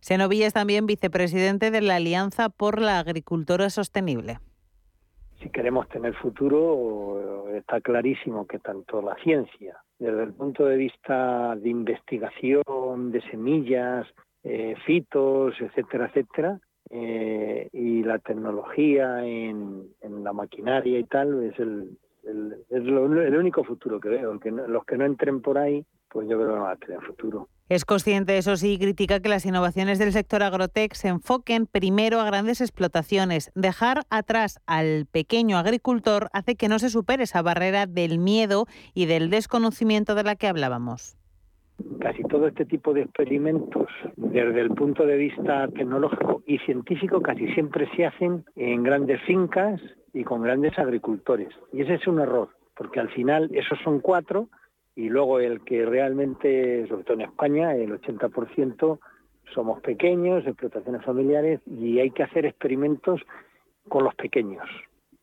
[0.02, 4.40] Senovilla es también vicepresidente de la Alianza por la Agricultura Sostenible.
[5.42, 11.56] Si queremos tener futuro, está clarísimo que tanto la ciencia, desde el punto de vista
[11.56, 14.08] de investigación, de semillas,
[14.44, 16.60] eh, fitos, etcétera, etcétera,
[16.90, 21.98] eh, y la tecnología en, en la maquinaria y tal, es el,
[22.70, 24.34] es el único futuro que veo.
[24.68, 27.50] Los que no entren por ahí, pues yo creo que no van a tener futuro.
[27.70, 32.26] Es consciente, eso sí, critica que las innovaciones del sector agrotec se enfoquen primero a
[32.26, 33.52] grandes explotaciones.
[33.54, 38.66] Dejar atrás al pequeño agricultor hace que no se supere esa barrera del miedo
[38.96, 41.16] y del desconocimiento de la que hablábamos.
[42.00, 47.48] Casi todo este tipo de experimentos, desde el punto de vista tecnológico y científico, casi
[47.54, 49.82] siempre se hacen en grandes fincas
[50.14, 51.50] y con grandes agricultores.
[51.74, 54.48] Y ese es un error, porque al final esos son cuatro
[54.96, 59.00] y luego el que realmente, sobre todo en España, el 80%
[59.54, 63.22] somos pequeños, explotaciones familiares y hay que hacer experimentos
[63.88, 64.68] con los pequeños.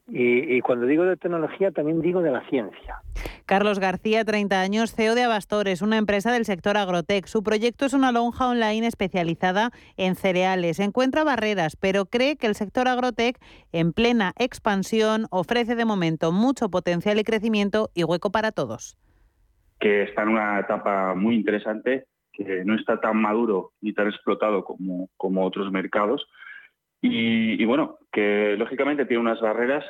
[0.09, 3.01] Y, cuando digo de tecnología también digo de la ciencia.
[3.45, 7.27] Carlos García, 30 años, CEO de Abastores, una empresa del sector agrotec.
[7.27, 10.79] Su proyecto es una lonja online especializada en cereales.
[10.79, 13.39] Encuentra barreras, pero cree que el sector agrotec,
[13.73, 18.97] en plena expansión, ofrece de momento mucho potencial y crecimiento y hueco para todos.
[19.81, 24.65] Que está en una etapa muy interesante, que no está tan maduro ni tan explotado
[24.65, 26.27] como, como otros mercados
[27.03, 29.85] y, bueno, que lógicamente tiene unas barreras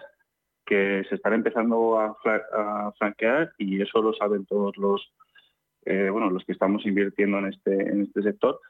[0.64, 5.12] que se están empezando a, franquear y eso lo saben todos los
[5.84, 8.60] eh, bueno los que estamos invirtiendo en este en este sector.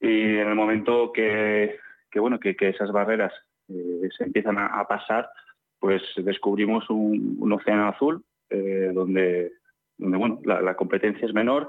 [0.00, 1.78] Y en el momento que,
[2.16, 3.32] bueno que, esas barreras
[3.68, 5.30] eh, se empiezan a, pasar
[5.78, 9.52] pues descubrimos un, océano azul eh, donde
[9.98, 11.68] donde bueno la, competencia es menor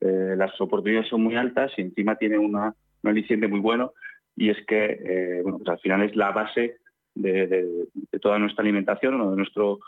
[0.00, 3.92] las oportunidades son muy altas y encima tiene una, un aliciente muy bueno
[4.36, 6.78] y es que eh, pues al final es la base
[7.14, 7.86] de,
[8.20, 9.80] toda nuestra alimentación de nuestro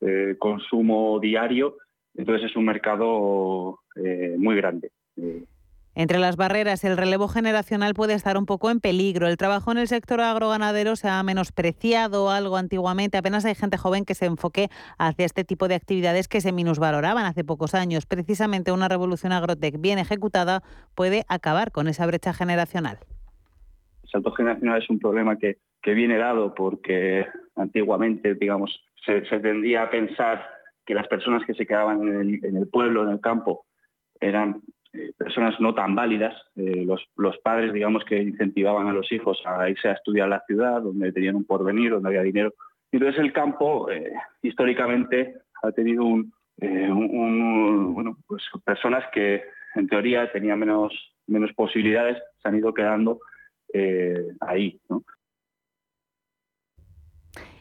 [0.00, 1.76] eh, consumo diario.
[2.16, 4.90] Entonces es un mercado eh, muy grande.
[5.96, 9.28] Entre las barreras, el relevo generacional puede estar un poco en peligro.
[9.28, 13.16] El trabajo en el sector agroganadero se ha menospreciado algo antiguamente.
[13.16, 17.26] Apenas hay gente joven que se enfoque hacia este tipo de actividades que se minusvaloraban
[17.26, 18.06] hace pocos años.
[18.06, 20.64] Precisamente una revolución agrotec bien ejecutada
[20.96, 22.98] puede acabar con esa brecha generacional.
[24.14, 30.48] Salto generacional es un problema que, viene dado porque antiguamente, digamos, se, tendía a pensar
[30.86, 33.66] que las personas que se quedaban en el pueblo, en el campo,
[34.20, 34.62] eran
[34.92, 39.68] eh, personas no tan válidas, eh, los, padres, digamos, que incentivaban a los hijos a
[39.68, 42.54] irse a estudiar a la ciudad, donde tenían un porvenir, donde había dinero.
[42.92, 44.12] Entonces el campo, eh,
[44.42, 45.34] históricamente,
[45.64, 46.32] ha tenido un,
[47.94, 49.42] bueno, pues personas que
[49.74, 50.94] en teoría tenían menos,
[51.26, 53.18] menos posibilidades, se han ido quedando
[54.40, 54.80] ahí.
[54.88, 55.04] ¿no?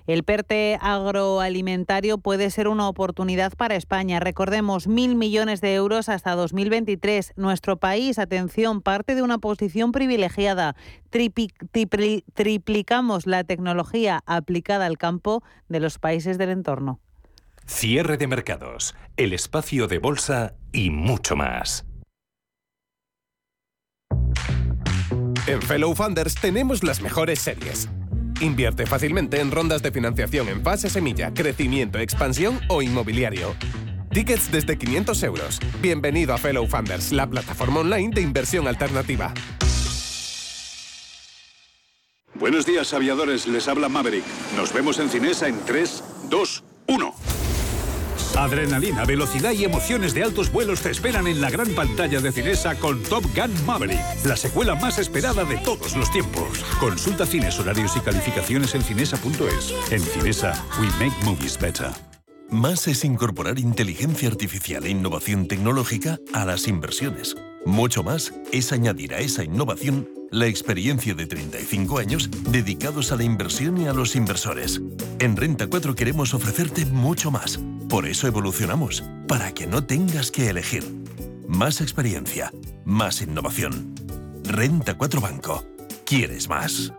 [0.05, 4.19] El PERTE agroalimentario puede ser una oportunidad para España.
[4.19, 7.33] Recordemos, mil millones de euros hasta 2023.
[7.37, 10.75] Nuestro país, atención, parte de una posición privilegiada.
[12.33, 16.99] triplicamos la tecnología aplicada al campo de los países del entorno.
[17.65, 21.85] Cierre de mercados, el espacio de bolsa y mucho más.
[25.45, 27.89] En Fellow Funders tenemos las mejores series
[28.39, 33.55] Invierte fácilmente en rondas de financiación en fase semilla, crecimiento, expansión o inmobiliario.
[34.11, 35.59] Tickets desde 500 euros.
[35.81, 39.33] Bienvenido a Fellow Funders, la plataforma online de inversión alternativa.
[42.33, 43.47] Buenos días, aviadores.
[43.47, 44.25] Les habla Maverick.
[44.57, 47.42] Nos vemos en Cinesa en 3, 2, 1.
[48.35, 52.75] Adrenalina, velocidad y emociones de altos vuelos te esperan en la gran pantalla de Cinesa
[52.75, 56.63] con Top Gun Maverick, la secuela más esperada de todos los tiempos.
[56.79, 59.73] Consulta cines, horarios y calificaciones en cinesa.es.
[59.91, 61.89] En Cinesa, we make movies better.
[62.49, 67.35] Más es incorporar inteligencia artificial e innovación tecnológica a las inversiones.
[67.65, 73.23] Mucho más es añadir a esa innovación la experiencia de 35 años dedicados a la
[73.23, 74.81] inversión y a los inversores.
[75.19, 77.59] En Renta 4 queremos ofrecerte mucho más.
[77.93, 80.83] Por eso evolucionamos, para que no tengas que elegir.
[81.47, 82.51] Más experiencia,
[82.85, 83.93] más innovación.
[84.43, 85.63] Renta 4 Banco.
[86.03, 86.91] ¿Quieres más?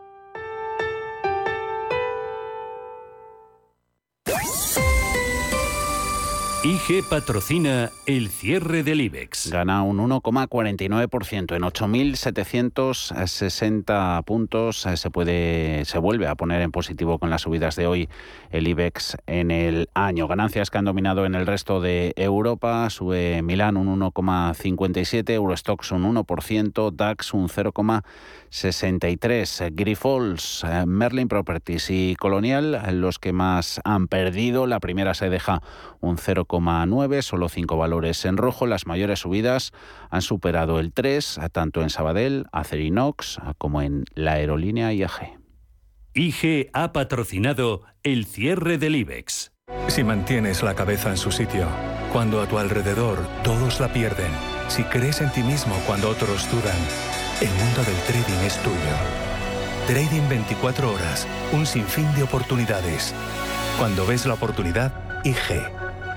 [6.65, 9.51] IG patrocina el cierre del IBEX.
[9.51, 14.87] Gana un 1,49% en 8.760 puntos.
[14.87, 18.09] Eh, se puede, se vuelve a poner en positivo con las subidas de hoy
[18.51, 20.27] el IBEX en el año.
[20.27, 22.89] Ganancias que han dominado en el resto de Europa.
[22.89, 29.71] Sube Milán un 1,57, Eurostox un 1%, DAX un 0,63.
[29.75, 34.67] Grifols, eh, Merlin Properties y Colonial, los que más han perdido.
[34.67, 35.61] La primera se deja
[36.01, 38.67] un 0, 9, solo cinco valores en rojo.
[38.67, 39.73] Las mayores subidas
[40.11, 45.39] han superado el 3, tanto en Sabadell, Acerinox, como en la aerolínea IAG.
[46.15, 49.53] IG ha patrocinado el cierre del IBEX.
[49.89, 51.67] Si mantienes la cabeza en su sitio,
[52.13, 54.31] cuando a tu alrededor todos la pierden,
[54.69, 56.77] si crees en ti mismo cuando otros dudan,
[57.41, 58.77] el mundo del trading es tuyo.
[59.87, 63.15] Trading 24 horas, un sinfín de oportunidades.
[63.79, 64.93] Cuando ves la oportunidad,
[65.25, 65.84] IG.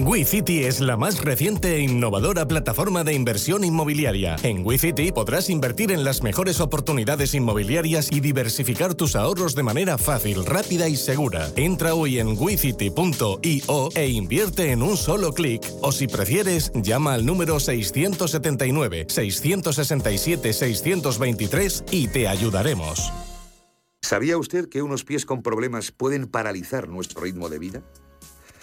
[0.00, 4.36] WeCity es la más reciente e innovadora plataforma de inversión inmobiliaria.
[4.44, 9.98] En WeCity podrás invertir en las mejores oportunidades inmobiliarias y diversificar tus ahorros de manera
[9.98, 11.50] fácil, rápida y segura.
[11.56, 15.62] Entra hoy en wecity.io e invierte en un solo clic.
[15.82, 23.12] O si prefieres, llama al número 679 667 623 y te ayudaremos.
[24.00, 27.82] ¿Sabía usted que unos pies con problemas pueden paralizar nuestro ritmo de vida?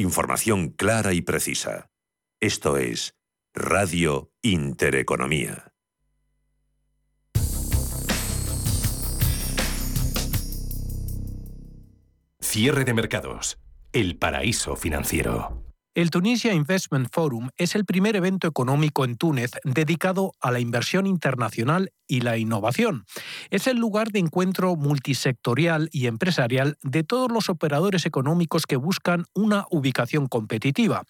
[0.00, 1.90] Información clara y precisa.
[2.40, 3.18] Esto es
[3.52, 5.74] Radio Intereconomía.
[12.40, 13.58] Cierre de mercados.
[13.92, 15.69] El paraíso financiero.
[15.92, 21.04] El Tunisia Investment Forum es el primer evento económico en Túnez dedicado a la inversión
[21.04, 23.06] internacional y la innovación.
[23.50, 29.24] Es el lugar de encuentro multisectorial y empresarial de todos los operadores económicos que buscan
[29.34, 31.02] una ubicación competitiva.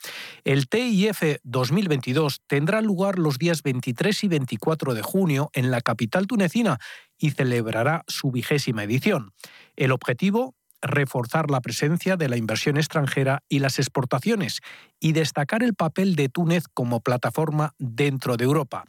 [0.44, 6.26] El TIF 2022 tendrá lugar los días 23 y 24 de junio en la capital
[6.26, 6.78] tunecina
[7.18, 9.34] y celebrará su vigésima edición.
[9.76, 14.60] El objetivo reforzar la presencia de la inversión extranjera y las exportaciones
[14.98, 18.84] y destacar el papel de Túnez como plataforma dentro de Europa.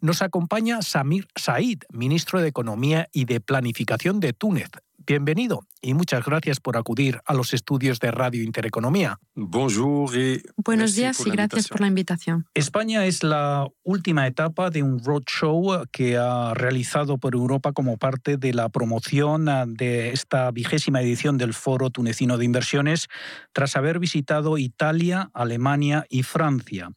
[0.00, 4.70] Nos acompaña Samir Said, ministro de Economía y de Planificación de Túnez.
[4.98, 9.18] Bienvenido y muchas gracias por acudir a los estudios de Radio Intereconomía.
[9.34, 12.46] Buenos días y gracias por la invitación.
[12.54, 18.36] España es la última etapa de un roadshow que ha realizado por Europa como parte
[18.36, 23.08] de la promoción de esta vigésima edición del Foro Tunecino de Inversiones,
[23.52, 26.90] tras haber visitado Italia, Alemania y Francia.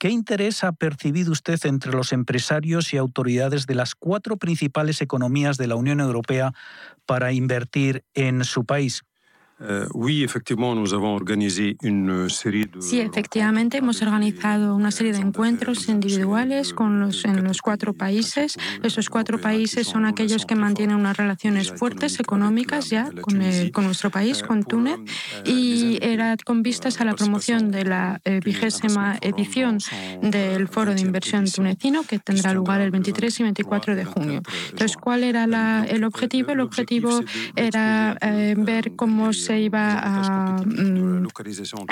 [0.00, 5.58] ¿Qué interés ha percibido usted entre los empresarios y autoridades de las cuatro principales economías
[5.58, 6.54] de la Unión Europea
[7.04, 9.02] para invertir en su país?
[12.80, 18.56] Sí, efectivamente, hemos organizado una serie de encuentros individuales con los, en los cuatro países.
[18.82, 23.42] Esos cuatro países son aquellos que mantienen unas relaciones fuertes económicas ya con,
[23.72, 24.98] con nuestro país, con Túnez,
[25.44, 29.78] y era con vistas a la promoción de la eh, vigésima edición
[30.22, 34.42] del Foro de Inversión Tunecino que tendrá lugar el 23 y 24 de junio.
[34.70, 35.44] Entonces, ¿cuál era
[35.86, 36.52] el objetivo?
[36.52, 37.20] El objetivo
[37.56, 40.62] era eh, ver cómo se se iba a...
[40.64, 41.26] Mm,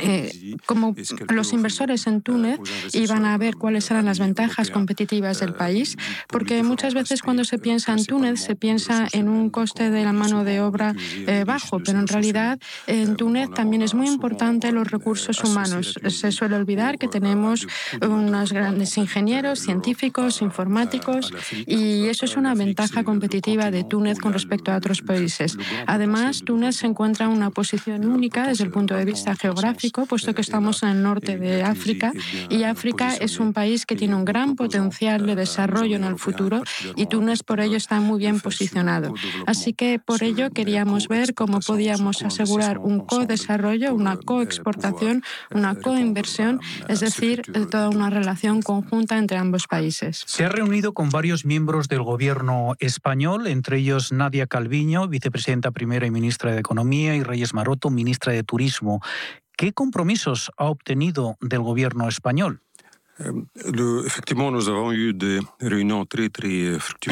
[0.01, 0.95] eh, como
[1.29, 2.61] los inversores en Túnez
[2.93, 5.97] iban a ver cuáles eran las ventajas competitivas del país,
[6.29, 10.13] porque muchas veces cuando se piensa en Túnez se piensa en un coste de la
[10.13, 10.95] mano de obra
[11.27, 15.99] eh, bajo, pero en realidad en Túnez también es muy importante los recursos humanos.
[16.09, 17.67] Se suele olvidar que tenemos
[18.01, 21.33] unos grandes ingenieros, científicos, informáticos,
[21.67, 25.57] y eso es una ventaja competitiva de Túnez con respecto a otros países.
[25.87, 30.35] Además, Túnez se encuentra en una posición única desde el punto de vista geográfico, puesto
[30.35, 32.13] que estamos en el norte de África
[32.51, 36.63] y África es un país que tiene un gran potencial de desarrollo en el futuro
[36.95, 39.15] y Túnez por ello está muy bien posicionado.
[39.47, 46.61] Así que por ello queríamos ver cómo podíamos asegurar un co-desarrollo, una coexportación, una coinversión,
[46.89, 47.41] es decir,
[47.71, 50.23] toda una relación conjunta entre ambos países.
[50.27, 56.07] Se ha reunido con varios miembros del gobierno español, entre ellos Nadia Calviño, vicepresidenta primera
[56.07, 59.01] y ministra de Economía, y Reyes Maroto, ministra de Turismo.
[59.57, 62.65] ¿Qué compromisos ha obtenido del gobierno español?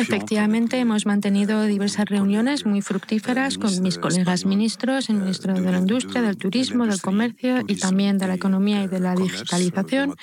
[0.01, 5.79] Efectivamente, hemos mantenido diversas reuniones muy fructíferas con mis colegas ministros, el ministro de la
[5.79, 10.15] Industria, del Turismo, del Comercio y también de la Economía y de la Digitalización.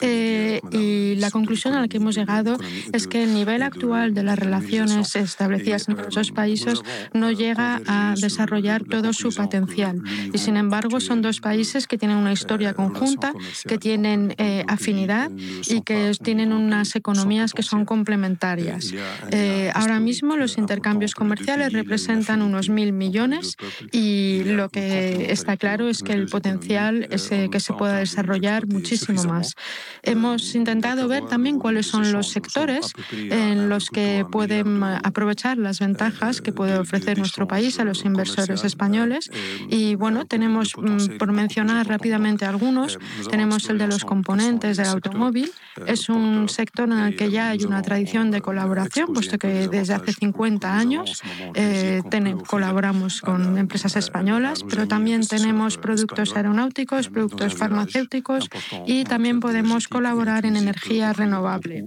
[0.00, 2.56] Eh, y la conclusión a la que hemos llegado
[2.92, 6.80] es que el nivel actual de las relaciones establecidas en esos países
[7.12, 10.02] no llega a desarrollar todo su potencial.
[10.32, 13.32] Y sin embargo, son dos países que tienen una historia conjunta,
[13.66, 15.27] que tienen eh, afinidad
[15.66, 18.92] y que tienen unas economías que son complementarias.
[19.30, 23.56] Eh, ahora mismo los intercambios comerciales representan unos mil millones
[23.92, 29.22] y lo que está claro es que el potencial es que se pueda desarrollar muchísimo
[29.24, 29.54] más.
[30.02, 36.40] Hemos intentado ver también cuáles son los sectores en los que pueden aprovechar las ventajas
[36.40, 39.30] que puede ofrecer nuestro país a los inversores españoles.
[39.68, 42.98] Y bueno, tenemos, mm, por mencionar rápidamente algunos,
[43.30, 45.50] tenemos el de los componentes de la automoción automóvil.
[45.86, 49.94] Es un sector en el que ya hay una tradición de colaboración, puesto que desde
[49.94, 51.22] hace 50 años
[51.54, 52.02] eh,
[52.46, 58.48] colaboramos con empresas españolas, pero también tenemos productos aeronáuticos, productos farmacéuticos
[58.86, 61.84] y también podemos colaborar en energía renovable.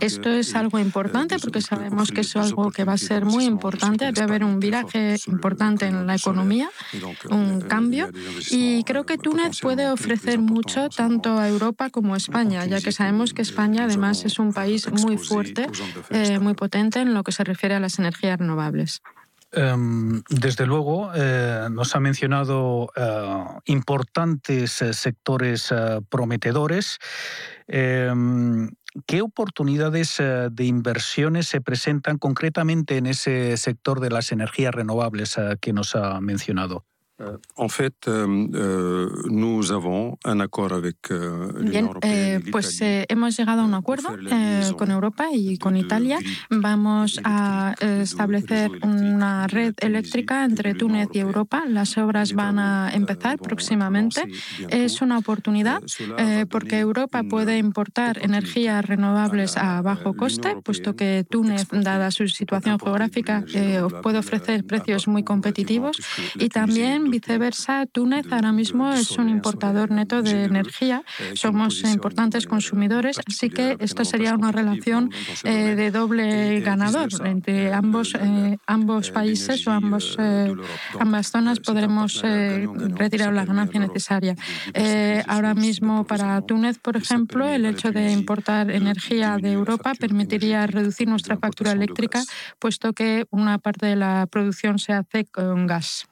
[0.00, 4.06] esto es algo importante porque sabemos que es algo que va a ser muy importante.
[4.06, 6.70] Debe haber un viraje importante en la economía,
[7.30, 8.10] un cambio.
[8.50, 12.92] Y creo que Túnez puede ofrecer mucho tanto a Europa como a España, ya que
[12.92, 15.68] sabemos que España además es un país muy fuerte,
[16.10, 19.02] eh, muy potente en lo que se refiere a las energías renovables.
[19.52, 25.72] Em, desde luego, eh, nos ha mencionado eh, importantes sectores
[26.08, 26.98] prometedores.
[27.68, 28.70] Em,
[29.06, 35.74] ¿Qué oportunidades de inversiones se presentan concretamente en ese sector de las energías renovables que
[35.74, 36.86] nos ha mencionado?
[37.18, 41.10] Euh, en fait, euh, euh, nous avons un accord avec
[41.60, 46.18] Bien, eh, pues eh, hemos llegado a un acuerdo eh, con Europa y con Italia.
[46.50, 51.64] Vamos a establecer una red eléctrica entre Túnez y Europa.
[51.66, 54.22] Las obras van a empezar próximamente.
[54.68, 55.80] Es una oportunidad
[56.50, 62.78] porque Europa puede importar energías renovables a bajo coste, puesto que Túnez, dada su situación
[62.78, 63.44] geográfica,
[64.02, 65.96] puede ofrecer precios muy competitivos
[66.38, 71.02] y también viceversa, Túnez ahora mismo es un importador neto de energía.
[71.34, 75.10] Somos importantes consumidores, así que esta sería una relación
[75.44, 80.54] eh, de doble ganador entre ambos, eh, ambos países o ambos, eh,
[80.98, 84.34] ambas zonas podremos retirar la ganancia necesaria.
[85.26, 91.08] ahora mismo para Túnez, por ejemplo, el hecho de importar energía de Europa permitiría reducir
[91.08, 92.22] nuestra factura eléctrica,
[92.58, 96.06] puesto que una parte de la producción se hace con gas.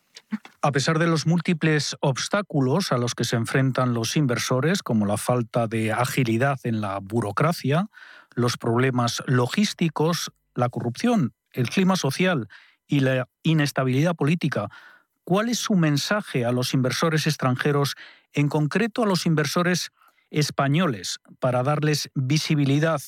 [0.62, 5.16] A pesar de los múltiples obstáculos a los que se enfrentan los inversores, como la
[5.16, 7.88] falta de agilidad en la burocracia,
[8.34, 12.48] los problemas logísticos, la corrupción, el clima social
[12.86, 14.68] y la inestabilidad política,
[15.24, 17.94] ¿cuál es su mensaje a los inversores extranjeros,
[18.32, 19.90] en concreto a los inversores
[20.30, 23.00] españoles, para darles visibilidad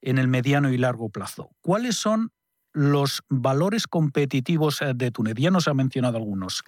[0.00, 1.50] en el mediano y largo plazo?
[1.60, 2.32] ¿Cuáles son
[2.72, 5.34] los valores competitivos eh, de Túnez?
[5.36, 6.64] Ya nos ha mencionado algunos.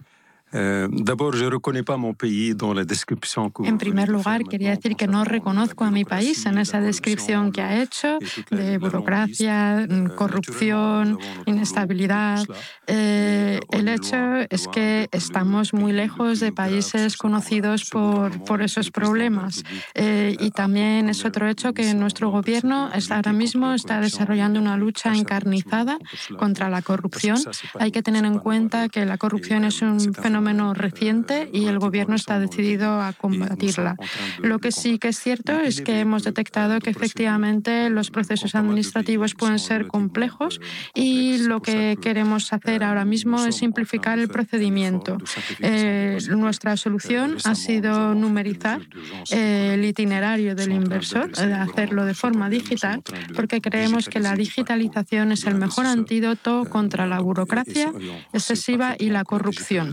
[3.66, 7.60] En primer lugar, quería decir que no reconozco a mi país en esa descripción que
[7.60, 8.18] ha hecho
[8.50, 9.84] de burocracia,
[10.14, 12.44] corrupción, inestabilidad.
[12.86, 14.16] Eh, el hecho
[14.48, 19.64] es que estamos muy lejos de países conocidos por, por esos problemas.
[19.94, 25.16] Eh, y también es otro hecho que nuestro gobierno ahora mismo está desarrollando una lucha
[25.16, 25.98] encarnizada
[26.38, 27.38] contra la corrupción.
[27.80, 31.78] Hay que tener en cuenta que la corrupción es un fenómeno fenómeno reciente y el
[31.78, 33.96] Gobierno está decidido a combatirla.
[34.42, 39.34] Lo que sí que es cierto es que hemos detectado que efectivamente los procesos administrativos
[39.34, 40.60] pueden ser complejos
[40.94, 45.16] y lo que queremos hacer ahora mismo es simplificar el procedimiento.
[45.60, 48.82] Eh, nuestra solución ha sido numerizar
[49.30, 53.02] el itinerario del inversor, hacerlo de forma digital,
[53.34, 57.90] porque creemos que la digitalización es el mejor antídoto contra la burocracia
[58.34, 59.92] excesiva y la corrupción.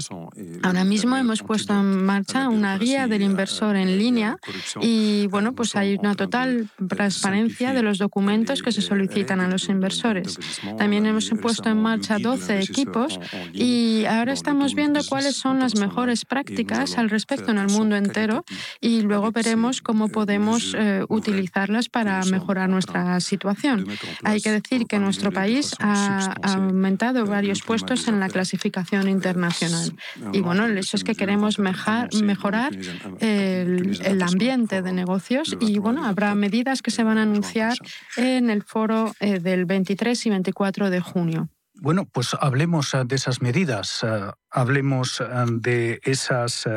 [0.64, 4.38] Ahora mismo hemos puesto en marcha una guía del inversor en línea
[4.82, 9.70] y bueno, pues hay una total transparencia de los documentos que se solicitan a los
[9.70, 10.38] inversores.
[10.78, 13.20] También hemos puesto en marcha 12 equipos
[13.54, 18.46] y ahora estamos viendo cuáles son las mejores prácticas al respecto en el mundo entero
[18.80, 23.88] y luego veremos cómo podemos eh, utilizarlas para mejorar nuestra situación.
[24.24, 29.94] Hay que decir que nuestro país ha aumentado varios puestos en la clasificación internacional.
[30.34, 32.72] Y bueno, el hecho es que queremos mejorar
[33.20, 37.78] el, ambiente de negocios y bueno, habrá medidas que se van a anunciar
[38.18, 41.50] en el foro eh, del 23 y 24 de junio.
[41.74, 46.68] Bueno, pues hablemos eh, de esas medidas, eh, hablemos de esas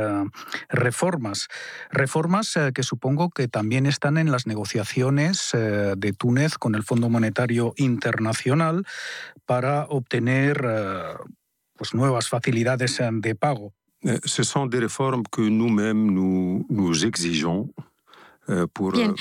[0.68, 1.48] reformas.
[1.90, 7.74] Reformas que supongo que también están en las negociaciones de Túnez con el Fondo Monetario
[7.76, 8.86] Internacional
[9.44, 10.64] para obtener
[11.76, 13.72] pues, nuevas facilidades eh, de pago.
[14.02, 17.70] Eh, ce sont des réformes que nous-mêmes nous, nous exigeons
[18.46, 19.14] Bien,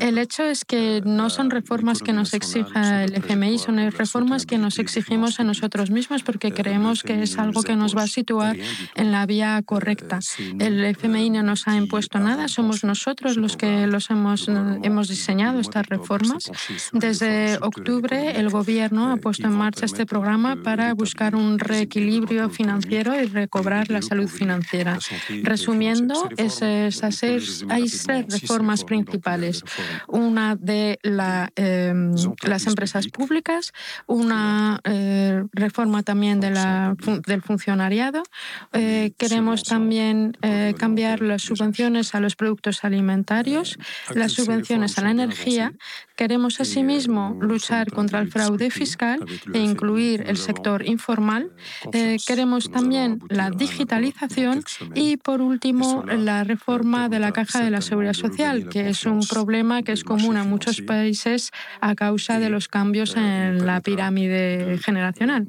[0.00, 4.56] el hecho es que no son reformas que nos exija el FMI, son reformas que
[4.56, 8.56] nos exigimos a nosotros mismos porque creemos que es algo que nos va a situar
[8.94, 10.20] en la vía correcta.
[10.58, 15.60] El FMI no nos ha impuesto nada, somos nosotros los que los hemos, hemos diseñado
[15.60, 16.50] estas reformas.
[16.92, 23.20] Desde octubre el Gobierno ha puesto en marcha este programa para buscar un reequilibrio financiero
[23.20, 24.98] y recobrar la salud financiera.
[25.42, 27.22] Resumiendo, esas,
[27.68, 29.62] hay seis reformas reformas principales.
[30.06, 30.98] Una de
[31.56, 33.72] em, las empresas públicas,
[34.06, 36.94] una eh, reforma también de la,
[37.26, 38.22] del funcionariado.
[38.72, 43.78] Eh, queremos también eh, cambiar las subvenciones a los productos alimentarios,
[44.14, 45.72] las subvenciones a la energía.
[46.16, 51.50] Queremos asimismo luchar contra el fraude fiscal e incluir el sector informal.
[52.26, 54.62] queremos también la digitalización
[54.94, 59.20] y, por último, la reforma de la Caja de la Seguridad Social, que es un
[59.20, 61.50] problema que es común a muchos países
[61.80, 65.48] a causa de los cambios en la pirámide generacional.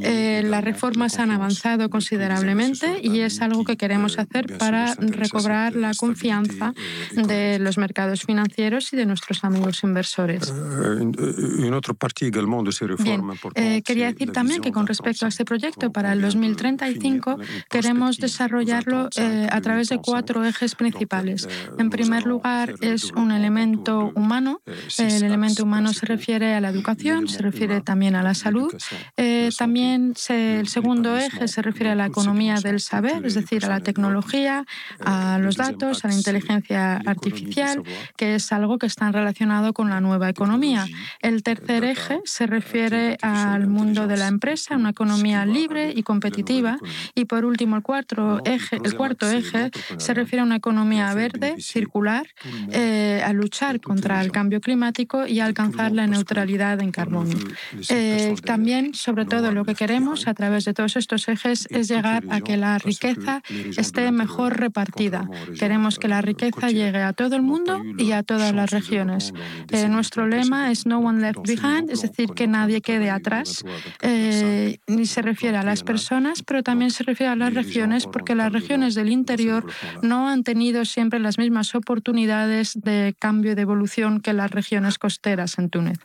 [0.00, 5.92] Eh, las reformas han avanzado considerablemente y es algo que queremos hacer para recobrar la
[5.94, 6.72] confianza
[7.12, 10.52] de los mercados financieros y de nuestros amigos inversores.
[13.02, 17.38] Bien, quería decir también que con respecto a este proyecto para el 2035
[17.68, 21.48] queremos desarrollarlo eh, a través de cuatro ejes principales.
[21.78, 22.45] En primer lugar,
[22.80, 24.60] es un elemento humano.
[24.98, 28.72] El elemento humano se refiere a la educación, se refiere también a la salud.
[29.16, 33.68] Eh, también el segundo eje se refiere a la economía del saber, es decir, a
[33.68, 34.64] la tecnología,
[35.00, 37.82] a los datos, a la inteligencia artificial,
[38.16, 40.86] que es algo que está relacionado con la nueva economía.
[41.20, 46.78] El tercer eje se refiere al mundo de la empresa, una economía libre y competitiva.
[47.14, 51.56] Y por último, el cuarto eje, el cuarto eje se refiere a una economía verde,
[51.60, 52.26] circular,
[52.70, 57.34] eh, a luchar contra el cambio climático y a alcanzar la neutralidad en carbono.
[57.88, 62.24] Eh, también, sobre todo, lo que queremos a través de todos estos ejes es llegar
[62.28, 63.42] a que la riqueza
[63.76, 65.28] esté mejor repartida.
[65.58, 69.32] Queremos que la riqueza llegue a todo el mundo y a todas las regiones.
[69.70, 73.64] Eh, nuestro lema es No One Left Behind, es decir, que nadie quede atrás.
[74.02, 78.52] y se refiere a las personas, pero también se refiere a las regiones, porque las
[78.52, 79.64] regiones del interior
[80.02, 84.98] no han tenido siempre las mismas oportunidades de cambio y de evolución que las regiones
[84.98, 85.98] costeras en Túnez.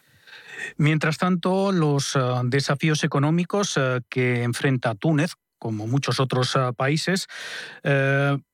[0.77, 7.27] Mientras tanto, los eh, desafíos económicos eh, que enfrenta Túnez, como muchos otros eh, países,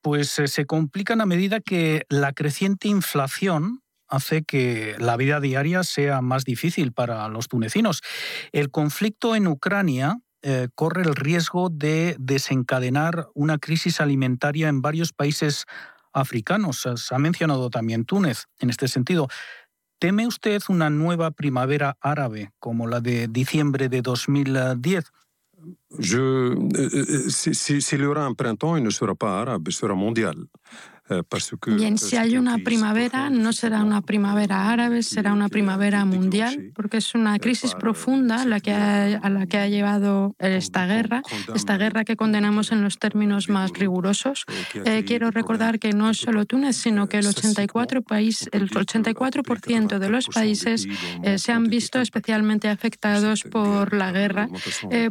[0.02, 6.22] pues se complican a medida que la creciente inflación hace que la vida diaria sea
[6.22, 8.02] más difícil para los tunecinos.
[8.52, 10.20] El conflicto en Ucrania
[10.76, 15.66] corre el riesgo de desencadenar una crisis alimentaria en varios países
[16.20, 16.88] africanos.
[16.96, 19.28] Se ha mencionado también Túnez en este sentido.
[20.00, 25.12] ¿Teme usted una nueva primavera árabe como la de diciembre de 2010?
[26.00, 30.36] Je, si, si, s'il y aura un printemps, il ne sera pas sera mondial.
[30.36, 30.97] Eh,
[31.78, 36.98] Bien, si hay una primavera, no será una primavera árabe, será una primavera mundial, porque
[36.98, 41.22] es una crisis profunda la que a la que ha llevado esta guerra,
[41.56, 44.46] esta guerra que condenamos en los términos más rigurosos.
[44.86, 49.44] Eh, quiero recordar que no es solo Túnez, sino que el 84%, país, el 84
[50.00, 50.88] de los países
[51.24, 54.50] eh, se han visto especialmente afectados por la guerra,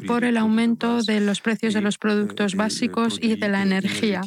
[0.07, 4.21] por el aumento de los precios de los productos básicos y de la energía.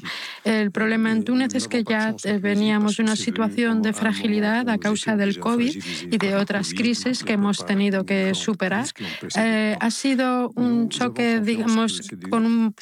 [0.43, 4.77] El problema en Túnez es que ya eh, veníamos de una situación de fragilidad a
[4.77, 5.75] causa del COVID
[6.09, 8.87] y de otras crisis que hemos tenido que superar.
[9.35, 12.73] Eh, ha sido un choque, digamos, con un,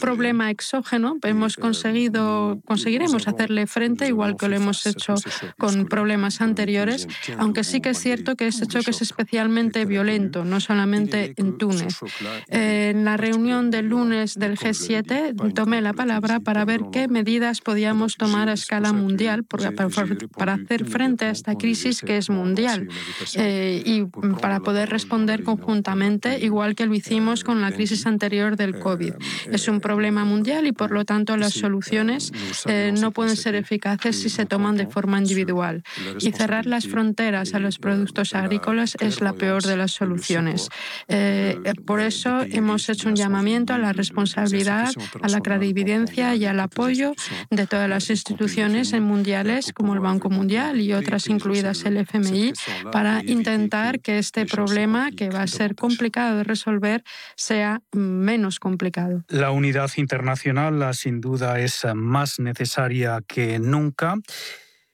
[0.00, 1.18] problema exógeno.
[1.22, 5.14] Hemos conseguido, conseguiremos hacerle frente, igual que lo hemos hecho
[5.58, 7.06] con problemas anteriores,
[7.38, 11.98] aunque sí que es cierto que este choque es especialmente violento, no solamente en Túnez.
[12.48, 18.05] en la reunión del lunes del G7 tomé la palabra para ver qué medidas podíamos
[18.14, 22.88] tomar a escala mundial para, para, hacer frente a esta crisis que es mundial
[23.34, 24.04] eh, y
[24.40, 29.14] para poder responder conjuntamente, igual que lo hicimos con la crisis anterior del COVID.
[29.50, 32.32] Es un problema mundial y, por lo tanto, las soluciones
[32.66, 35.82] eh, no pueden ser eficaces si se toman de forma individual.
[36.20, 40.68] Y cerrar las fronteras a los productos agrícolas es la peor de las soluciones.
[41.08, 44.90] Eh, por eso hemos hecho un llamamiento a la responsabilidad,
[45.22, 45.86] a la credibilidad
[46.34, 47.14] y al apoyo
[47.50, 52.52] de todas las las instituciones mundiales como el Banco Mundial y otras incluidas el FMI
[52.92, 57.02] para intentar que este problema, que va a ser complicado de resolver,
[57.36, 59.24] sea menos complicado.
[59.28, 64.16] La unidad internacional sin duda es más necesaria que nunca.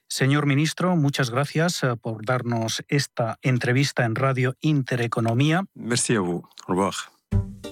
[0.07, 5.65] Señor ministro, muchas gracias eh, por darnos esta entrevista en Radio Intereconomía.
[5.75, 6.45] Merci a vous.
[6.69, 7.72] Au revoir.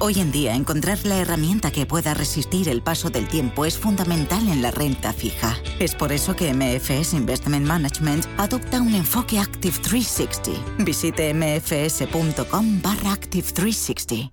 [0.00, 4.46] Hoy en día, encontrar la herramienta que pueda resistir el paso del tiempo es fundamental
[4.48, 5.56] en la renta fija.
[5.80, 10.84] Es por eso que MFS Investment Management adopta un enfoque Active 360.
[10.84, 14.32] Visite mfs.com barra Active 360.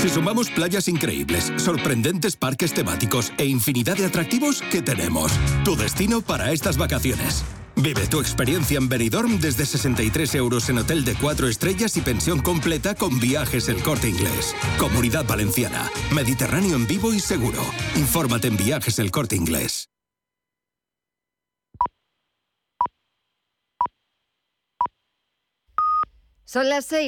[0.00, 5.30] Si sumamos playas increíbles, sorprendentes parques temáticos e infinidad de atractivos, ¿qué tenemos?
[5.64, 7.44] Tu destino para estas vacaciones.
[7.76, 12.40] Vive tu experiencia en Benidorm desde 63 euros en hotel de 4 estrellas y pensión
[12.40, 14.54] completa con viajes El Corte Inglés.
[14.78, 15.90] Comunidad Valenciana.
[16.14, 17.62] Mediterráneo en vivo y seguro.
[17.96, 19.88] Infórmate en viajes El Corte Inglés.
[26.52, 27.00] Son las seis.